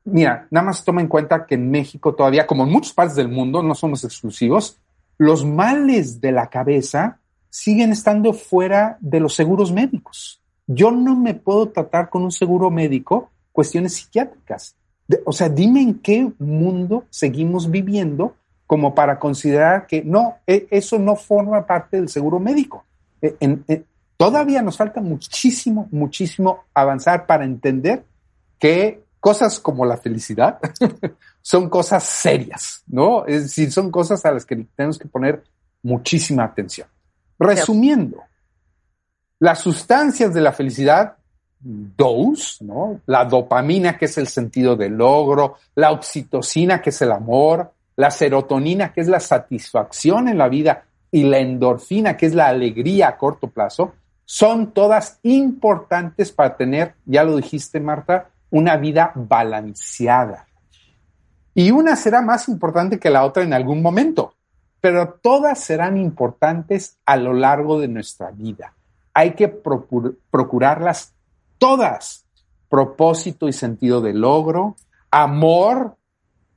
mira, 0.04 0.46
nada 0.50 0.66
más 0.66 0.84
toma 0.84 1.00
en 1.00 1.08
cuenta 1.08 1.46
que 1.46 1.54
en 1.54 1.70
México 1.70 2.14
todavía, 2.14 2.46
como 2.46 2.64
en 2.64 2.70
muchas 2.70 2.92
partes 2.92 3.16
del 3.16 3.28
mundo, 3.28 3.62
no 3.62 3.74
somos 3.74 4.04
exclusivos, 4.04 4.78
los 5.18 5.44
males 5.44 6.20
de 6.20 6.32
la 6.32 6.48
cabeza 6.48 7.18
siguen 7.51 7.92
estando 7.92 8.32
fuera 8.32 8.96
de 9.01 9.20
los 9.20 9.34
seguros 9.34 9.72
médicos. 9.72 10.40
Yo 10.66 10.90
no 10.90 11.16
me 11.16 11.34
puedo 11.34 11.68
tratar 11.68 12.09
con 12.09 12.22
un 12.22 12.32
seguro 12.32 12.70
médico 12.70 13.30
cuestiones 13.53 13.94
psiquiátricas. 13.94 14.76
De- 15.09 15.20
o 15.26 15.32
sea, 15.32 15.48
dime 15.48 15.82
en 15.82 15.98
qué 15.98 16.30
mundo 16.38 17.05
seguimos 17.11 17.70
viviendo 17.70 18.36
como 18.66 18.94
para 18.94 19.18
considerar 19.18 19.86
que 19.88 20.03
no, 20.03 20.36
e- 20.46 20.68
eso 20.70 20.98
no 20.98 21.16
forma 21.16 21.66
parte 21.66 21.96
del 21.96 22.09
seguro 22.09 22.38
médico. 22.38 22.84
Eh, 23.20 23.34
en- 23.40 23.64
eh, 23.66 23.82
todavía 24.16 24.62
nos 24.62 24.76
falta 24.76 25.01
muchísimo, 25.01 25.88
muchísimo 25.90 26.64
avanzar 26.72 27.26
para 27.26 27.44
entender 27.44 28.05
que 28.59 29.03
cosas 29.18 29.59
como 29.59 29.84
la 29.84 29.96
felicidad 29.96 30.61
son 31.42 31.68
cosas 31.68 32.05
serias, 32.05 32.82
¿no? 32.86 33.26
Es 33.26 33.42
decir, 33.42 33.72
son 33.72 33.90
cosas 33.90 34.24
a 34.24 34.30
las 34.30 34.46
que 34.46 34.57
tenemos 34.76 34.98
que 34.98 35.09
poner 35.09 35.42
muchísima 35.82 36.44
atención. 36.44 36.86
Resumiendo, 37.41 38.22
las 39.41 39.59
sustancias 39.59 40.32
de 40.32 40.41
la 40.41 40.53
felicidad, 40.53 41.16
dos, 41.61 42.59
¿no? 42.61 43.01
La 43.07 43.24
dopamina, 43.24 43.99
que 43.99 44.05
es 44.05 44.18
el 44.18 44.28
sentido 44.28 44.76
del 44.76 44.93
logro, 44.93 45.57
la 45.74 45.91
oxitocina, 45.91 46.80
que 46.80 46.91
es 46.91 47.03
el 47.03 47.12
amor, 47.12 47.72
la 47.97 48.11
serotonina, 48.11 48.93
que 48.93 49.01
es 49.01 49.09
la 49.09 49.20
satisfacción 49.20 50.28
en 50.28 50.38
la 50.38 50.49
vida, 50.49 50.84
y 51.11 51.24
la 51.24 51.38
endorfina, 51.38 52.16
que 52.16 52.26
es 52.26 52.34
la 52.34 52.47
alegría 52.47 53.09
a 53.09 53.16
corto 53.16 53.49
plazo, 53.49 53.95
son 54.24 54.72
todas 54.72 55.18
importantes 55.22 56.30
para 56.30 56.57
tener, 56.57 56.95
ya 57.05 57.24
lo 57.24 57.36
dijiste, 57.36 57.80
Marta, 57.80 58.28
una 58.51 58.76
vida 58.76 59.12
balanceada. 59.14 60.47
Y 61.53 61.72
una 61.72 61.97
será 61.97 62.22
más 62.22 62.49
importante 62.49 63.01
que 63.01 63.11
la 63.11 63.24
otra 63.24 63.43
en 63.43 63.53
algún 63.53 63.82
momento, 63.82 64.34
pero 64.81 65.18
todas 65.22 65.59
serán 65.61 65.97
importantes 65.97 66.99
a 67.05 67.16
lo 67.16 67.33
largo 67.35 67.78
de 67.78 67.89
nuestra 67.89 68.31
vida. 68.31 68.74
Hay 69.14 69.33
que 69.33 69.62
procur- 69.62 70.16
procurarlas 70.31 71.12
todas. 71.59 72.24
Propósito 72.68 73.49
y 73.49 73.53
sentido 73.53 74.01
de 74.01 74.14
logro, 74.14 74.76
amor, 75.11 75.97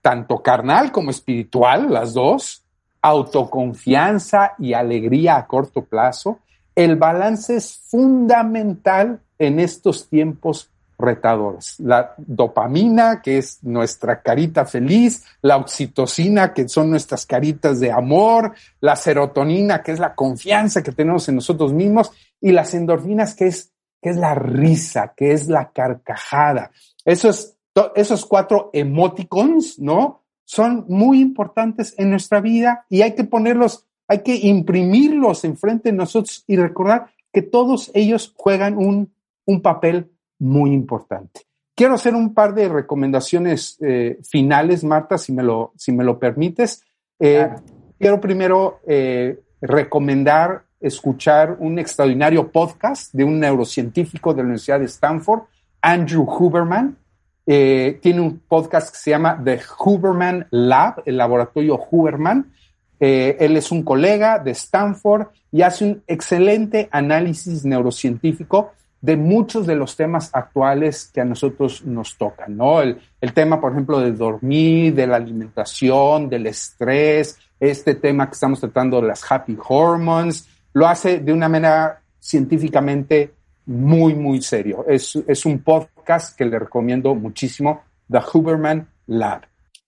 tanto 0.02 0.44
carnal 0.44 0.92
como 0.92 1.10
espiritual, 1.10 1.92
las 1.92 2.14
dos, 2.14 2.64
autoconfianza 3.02 4.54
y 4.60 4.74
alegría 4.74 5.38
a 5.38 5.48
corto 5.48 5.84
plazo. 5.84 6.40
El 6.76 6.96
balance 6.96 7.56
es 7.56 7.80
fundamental 7.88 9.22
en 9.40 9.60
estos 9.60 10.08
tiempos 10.08 10.70
retadores. 10.98 11.80
La 11.80 12.14
dopamina, 12.18 13.22
que 13.22 13.38
es 13.38 13.64
nuestra 13.64 14.22
carita 14.22 14.66
feliz, 14.66 15.24
la 15.42 15.58
oxitocina, 15.58 16.54
que 16.54 16.68
son 16.68 16.90
nuestras 16.90 17.26
caritas 17.26 17.80
de 17.80 17.92
amor, 17.92 18.54
la 18.80 18.96
serotonina, 18.96 19.82
que 19.82 19.92
es 19.92 20.00
la 20.00 20.16
confianza 20.16 20.84
que 20.84 20.92
tenemos 20.92 21.28
en 21.30 21.36
nosotros 21.36 21.74
mismos, 21.74 22.12
y 22.40 22.52
las 22.52 22.74
endorfinas, 22.74 23.36
que 23.36 23.48
es, 23.48 23.72
que 24.02 24.10
es 24.10 24.18
la 24.18 24.36
risa, 24.36 25.14
que 25.16 25.32
es 25.32 25.48
la 25.48 25.72
carcajada. 25.72 26.72
Esos, 27.06 27.56
esos 27.96 28.26
cuatro 28.26 28.70
emoticons, 28.74 29.80
¿no? 29.80 30.24
Son 30.46 30.86
muy 30.90 31.22
importantes 31.22 31.96
en 31.98 32.10
nuestra 32.10 32.42
vida 32.42 32.86
y 32.90 33.02
hay 33.02 33.16
que 33.16 33.24
ponerlos, 33.24 33.86
hay 34.08 34.20
que 34.24 34.36
imprimirlos 34.36 35.46
enfrente 35.46 35.90
de 35.90 35.98
nosotros 35.98 36.44
y 36.48 36.58
recordar 36.58 37.08
que 37.32 37.42
todos 37.42 37.92
ellos 37.94 38.34
juegan 38.36 38.78
un, 38.78 39.14
un 39.46 39.62
papel 39.62 40.12
muy 40.44 40.74
importante. 40.74 41.42
Quiero 41.74 41.96
hacer 41.96 42.14
un 42.14 42.34
par 42.34 42.54
de 42.54 42.68
recomendaciones 42.68 43.78
eh, 43.82 44.20
finales, 44.30 44.84
Marta, 44.84 45.18
si 45.18 45.32
me 45.32 45.42
lo, 45.42 45.72
si 45.78 45.92
me 45.92 46.04
lo 46.04 46.20
permites. 46.20 46.84
Eh, 47.20 47.50
Quiero 47.98 48.20
primero 48.20 48.82
eh, 48.86 49.40
recomendar 49.62 50.66
escuchar 50.82 51.56
un 51.60 51.80
extraordinario 51.80 52.52
podcast 52.52 53.14
de 53.14 53.24
un 53.24 53.40
neurocientífico 53.40 54.34
de 54.34 54.38
la 54.40 54.44
Universidad 54.44 54.80
de 54.82 54.88
Stanford, 54.88 55.44
Andrew 55.82 56.24
Huberman. 56.24 56.98
Tiene 57.46 58.20
un 58.20 58.40
podcast 58.40 58.92
que 58.92 58.98
se 58.98 59.12
llama 59.12 59.42
The 59.42 59.62
Huberman 59.80 60.48
Lab, 60.52 61.04
el 61.06 61.16
laboratorio 61.16 61.80
Huberman. 61.90 62.52
Él 63.00 63.56
es 63.56 63.72
un 63.72 63.84
colega 63.84 64.40
de 64.40 64.52
Stanford 64.52 65.28
y 65.50 65.62
hace 65.62 65.86
un 65.86 66.04
excelente 66.08 66.90
análisis 66.92 67.64
neurocientífico 67.64 68.74
de 69.04 69.18
muchos 69.18 69.68
de 69.68 69.76
los 69.76 69.98
temas 69.98 70.30
actuales 70.32 71.12
que 71.14 71.20
a 71.20 71.26
nosotros 71.26 71.84
nos 71.84 72.18
tocan, 72.18 72.56
¿no? 72.56 72.82
El, 72.82 72.98
el 73.20 73.34
tema, 73.34 73.60
por 73.60 73.74
ejemplo, 73.74 74.00
de 74.00 74.14
dormir, 74.14 74.96
de 74.96 75.06
la 75.06 75.18
alimentación, 75.18 76.30
del 76.30 76.48
estrés, 76.48 77.38
este 77.60 77.96
tema 77.96 78.28
que 78.28 78.36
estamos 78.36 78.62
tratando 78.62 79.02
de 79.02 79.10
las 79.10 79.30
happy 79.30 79.58
hormones, 79.68 80.48
lo 80.72 80.88
hace 80.88 81.20
de 81.20 81.34
una 81.34 81.50
manera 81.50 82.00
científicamente 82.18 83.34
muy, 83.66 84.16
muy 84.16 84.42
serio. 84.42 84.86
Es, 84.88 85.18
es 85.28 85.46
un 85.46 85.60
podcast 85.60 86.38
que 86.38 86.46
le 86.46 86.58
recomiendo 86.58 87.14
muchísimo, 87.14 87.82
The 88.10 88.20
Huberman 88.34 88.88
Lab. 89.08 89.42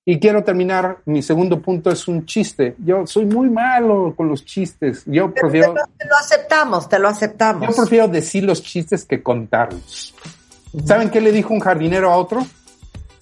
Y 0.08 0.20
quiero 0.20 0.44
terminar, 0.44 1.00
mi 1.06 1.24
segundo 1.24 1.60
punto 1.60 1.90
es 1.90 2.08
un 2.08 2.28
chiste. 2.28 2.76
Yo 2.78 3.08
soy 3.08 3.26
muy 3.26 3.50
malo 3.50 4.14
con 4.16 4.30
los 4.30 4.46
chistes. 4.46 5.02
Yo 5.08 5.34
Pero 5.34 5.48
prefiero, 5.48 5.74
te, 5.74 5.80
lo, 5.80 5.86
te 5.98 6.06
lo 6.06 6.16
aceptamos, 6.16 6.88
te 6.88 7.00
lo 7.00 7.08
aceptamos. 7.08 7.68
yo 7.68 7.76
prefiero 7.76 8.08
decir 8.08 8.44
los 8.44 8.62
chistes 8.62 9.04
que 9.04 9.24
contarlos. 9.24 10.14
¿Saben 10.86 11.10
qué 11.10 11.20
le 11.22 11.32
dijo 11.32 11.56
un 11.56 11.60
jardinero 11.60 12.12
a 12.12 12.18
otro? 12.18 12.46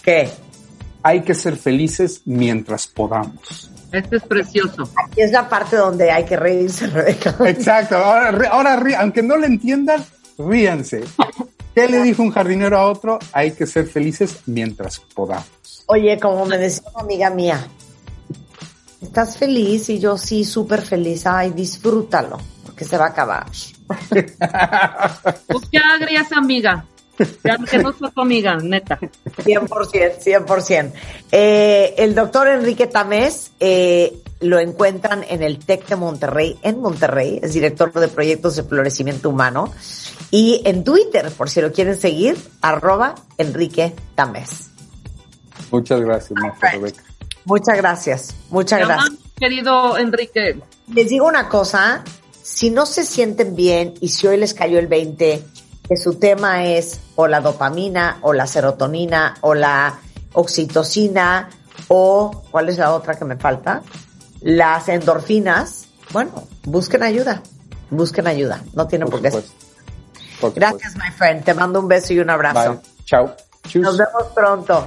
¿Qué? 0.03 0.29
Hay 1.03 1.21
que 1.21 1.33
ser 1.33 1.55
felices 1.55 2.21
mientras 2.25 2.87
podamos. 2.87 3.71
Este 3.93 4.17
es 4.17 4.23
precioso. 4.23 4.89
Y 5.15 5.21
es 5.21 5.31
la 5.31 5.47
parte 5.47 5.77
donde 5.77 6.11
hay 6.11 6.25
que 6.25 6.35
reírse, 6.35 6.87
Rebeca. 6.87 7.35
Exacto. 7.45 7.95
Ahora, 7.95 8.49
ahora 8.49 8.81
aunque 8.99 9.23
no 9.23 9.37
le 9.37 9.47
entiendan, 9.47 10.03
ríanse. 10.37 11.03
¿Qué 11.73 11.87
le 11.87 12.01
dijo 12.03 12.21
un 12.21 12.31
jardinero 12.31 12.77
a 12.77 12.87
otro? 12.87 13.19
Hay 13.31 13.51
que 13.51 13.65
ser 13.65 13.87
felices 13.87 14.41
mientras 14.45 14.99
podamos. 14.99 15.83
Oye, 15.87 16.19
como 16.19 16.45
me 16.45 16.57
decía 16.57 16.83
una 16.93 17.03
amiga 17.03 17.29
mía, 17.29 17.67
¿estás 19.01 19.37
feliz? 19.37 19.89
Y 19.89 19.99
yo 19.99 20.17
sí, 20.17 20.45
súper 20.45 20.81
feliz. 20.81 21.25
Ay, 21.25 21.51
disfrútalo, 21.51 22.37
porque 22.65 22.85
se 22.85 22.97
va 22.97 23.05
a 23.05 23.09
acabar. 23.09 23.45
Pues 25.47 25.65
qué 25.71 25.77
agria 25.77 26.21
esa 26.21 26.37
amiga. 26.37 26.85
Ya 27.43 27.57
que 27.57 27.77
no 27.77 27.93
tu 27.93 28.21
amiga, 28.21 28.57
neta. 28.57 28.99
100%, 28.99 30.19
100%. 30.19 30.91
Eh, 31.31 31.93
el 31.97 32.15
doctor 32.15 32.47
Enrique 32.47 32.87
Tamés 32.87 33.51
eh, 33.59 34.17
lo 34.39 34.59
encuentran 34.59 35.23
en 35.29 35.43
el 35.43 35.59
TEC 35.59 35.87
de 35.87 35.95
Monterrey, 35.95 36.57
en 36.63 36.79
Monterrey, 36.79 37.39
es 37.41 37.53
director 37.53 37.93
de 37.93 38.07
proyectos 38.07 38.55
de 38.55 38.63
florecimiento 38.63 39.29
humano. 39.29 39.71
Y 40.31 40.61
en 40.65 40.83
Twitter, 40.83 41.29
por 41.31 41.49
si 41.49 41.61
lo 41.61 41.71
quieren 41.71 41.95
seguir, 41.95 42.37
arroba 42.61 43.15
Enrique 43.37 43.93
Tamés. 44.15 44.71
Muchas 45.71 46.01
gracias, 46.01 46.31
Marta 46.41 46.71
Rebeca. 46.71 47.03
Muchas 47.45 47.77
gracias, 47.77 48.35
muchas 48.49 48.79
Te 48.79 48.85
gracias. 48.85 49.07
amamos, 49.07 49.23
querido 49.37 49.97
Enrique. 49.97 50.59
Les 50.93 51.09
digo 51.09 51.27
una 51.27 51.49
cosa, 51.49 52.03
si 52.41 52.69
no 52.69 52.85
se 52.85 53.05
sienten 53.05 53.55
bien 53.55 53.93
y 54.01 54.09
si 54.09 54.27
hoy 54.27 54.37
les 54.37 54.53
cayó 54.53 54.79
el 54.79 54.87
20, 54.87 55.43
que 55.87 55.97
su 55.97 56.15
tema 56.15 56.65
es 56.65 56.99
o 57.15 57.27
la 57.27 57.41
dopamina 57.41 58.19
o 58.21 58.33
la 58.33 58.47
serotonina 58.47 59.35
o 59.41 59.53
la 59.53 59.99
oxitocina 60.33 61.49
o, 61.87 62.43
¿cuál 62.51 62.69
es 62.69 62.77
la 62.77 62.93
otra 62.93 63.15
que 63.15 63.25
me 63.25 63.35
falta? 63.35 63.81
Las 64.41 64.87
endorfinas, 64.89 65.87
bueno, 66.11 66.47
busquen 66.63 67.03
ayuda, 67.03 67.41
busquen 67.89 68.27
ayuda, 68.27 68.61
no 68.73 68.87
tienen 68.87 69.09
por, 69.09 69.21
Por 69.21 69.31
qué. 69.31 69.43
Por 70.39 70.53
Gracias, 70.53 70.95
my 70.95 71.11
friend, 71.15 71.43
te 71.43 71.53
mando 71.53 71.79
un 71.79 71.87
beso 71.87 72.13
y 72.13 72.19
un 72.19 72.29
abrazo. 72.29 72.73
Bye. 72.73 72.81
Chao. 73.05 73.35
Nos 73.75 73.97
vemos 73.97 74.23
pronto. 74.33 74.85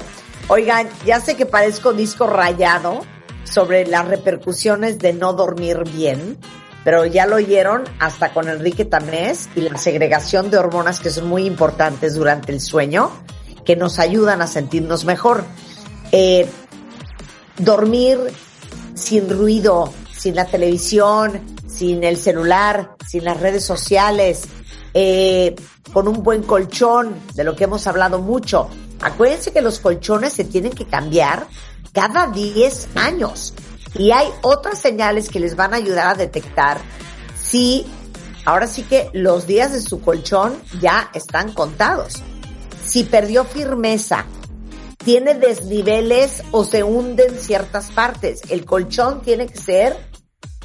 Oigan, 0.49 0.89
ya 1.05 1.21
sé 1.21 1.37
que 1.37 1.47
parezco 1.47 1.93
disco 1.93 2.27
rayado 2.27 3.01
sobre 3.45 3.87
las 3.87 4.07
repercusiones 4.07 4.99
de 4.99 5.13
no 5.13 5.33
dormir 5.33 5.83
bien, 5.85 6.39
pero 6.87 7.05
ya 7.05 7.27
lo 7.27 7.35
oyeron 7.35 7.83
hasta 7.99 8.33
con 8.33 8.49
Enrique 8.49 8.85
Tamés 8.85 9.49
y 9.57 9.63
la 9.63 9.77
segregación 9.77 10.53
de 10.53 10.59
hormonas 10.59 11.01
que 11.01 11.11
son 11.11 11.27
muy 11.27 11.45
importantes 11.45 12.15
durante 12.15 12.53
el 12.53 12.61
sueño, 12.61 13.11
que 13.65 13.75
nos 13.75 13.99
ayudan 13.99 14.41
a 14.41 14.47
sentirnos 14.47 15.05
mejor. 15.05 15.43
Eh, 16.13 16.49
dormir 17.59 18.21
sin 18.95 19.29
ruido, 19.29 19.93
sin 20.17 20.37
la 20.37 20.45
televisión, 20.45 21.41
sin 21.67 22.05
el 22.05 22.17
celular, 22.17 22.93
sin 23.05 23.25
las 23.25 23.41
redes 23.41 23.65
sociales, 23.65 24.45
eh, 24.95 25.57
con 25.93 26.07
un 26.07 26.23
buen 26.23 26.45
colchón, 26.45 27.17
de 27.35 27.43
lo 27.43 27.57
que 27.57 27.65
hemos 27.65 27.85
hablado 27.89 28.21
mucho. 28.21 28.69
Acuérdense 29.01 29.53
que 29.53 29.61
los 29.61 29.81
colchones 29.81 30.35
se 30.35 30.45
tienen 30.45 30.71
que 30.71 30.87
cambiar 30.87 31.49
cada 31.93 32.29
10 32.29 32.91
años. 32.95 33.55
Y 33.99 34.11
hay 34.11 34.29
otras 34.43 34.79
señales 34.79 35.29
que 35.29 35.41
les 35.41 35.57
van 35.57 35.73
a 35.73 35.79
ayudar 35.79 36.09
a 36.09 36.15
detectar 36.15 36.79
si 37.41 37.87
ahora 38.45 38.67
sí 38.67 38.83
que 38.83 39.11
los 39.13 39.47
días 39.47 39.73
de 39.73 39.81
su 39.81 40.01
colchón 40.01 40.57
ya 40.81 41.11
están 41.15 41.53
contados. 41.53 42.23
Si 42.85 43.05
perdió 43.05 43.45
firmeza, 43.45 44.25
tiene 45.05 45.35
desniveles 45.35 46.43
o 46.53 46.65
se 46.65 46.83
hunden 46.83 47.39
ciertas 47.39 47.91
partes. 47.91 48.43
El 48.51 48.65
colchón 48.65 49.23
tiene 49.23 49.47
que 49.47 49.59
ser, 49.59 49.97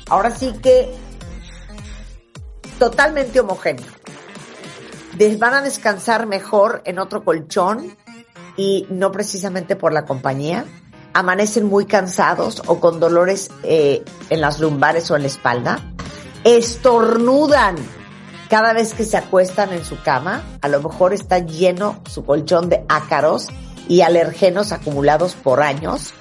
ahora 0.10 0.36
sí 0.36 0.54
que, 0.62 0.94
totalmente 2.80 3.40
homogéneo. 3.40 3.86
Des- 5.18 5.40
van 5.40 5.54
a 5.54 5.62
descansar 5.62 6.26
mejor 6.26 6.82
en 6.86 7.00
otro 7.00 7.24
colchón 7.24 7.96
y 8.58 8.88
no 8.90 9.12
precisamente 9.12 9.76
por 9.76 9.94
la 9.94 10.06
compañía. 10.06 10.66
Amanecen 11.14 11.66
muy 11.66 11.86
cansados 11.86 12.62
o 12.68 12.80
con 12.80 13.00
dolores 13.00 13.50
eh, 13.64 14.04
en 14.30 14.42
las 14.42 14.60
lumbares 14.60 15.10
o 15.12 15.16
en 15.16 15.24
la 15.24 15.28
espalda. 15.28 15.80
Estornudan 16.44 17.76
cada 18.50 18.74
vez 18.74 18.94
que 18.94 19.06
se 19.06 19.18
acuestan 19.18 19.72
en 19.74 19.86
su 19.86 20.02
cama. 20.02 20.44
A 20.62 20.68
lo 20.68 20.82
mejor 20.82 21.14
está 21.14 21.40
lleno 21.40 22.02
su 22.10 22.26
colchón 22.26 22.70
de 22.70 22.84
ácaros 22.90 23.48
y 23.88 24.02
alergenos 24.02 24.72
acumulados 24.72 25.36
por 25.36 25.62
años. 25.62 26.14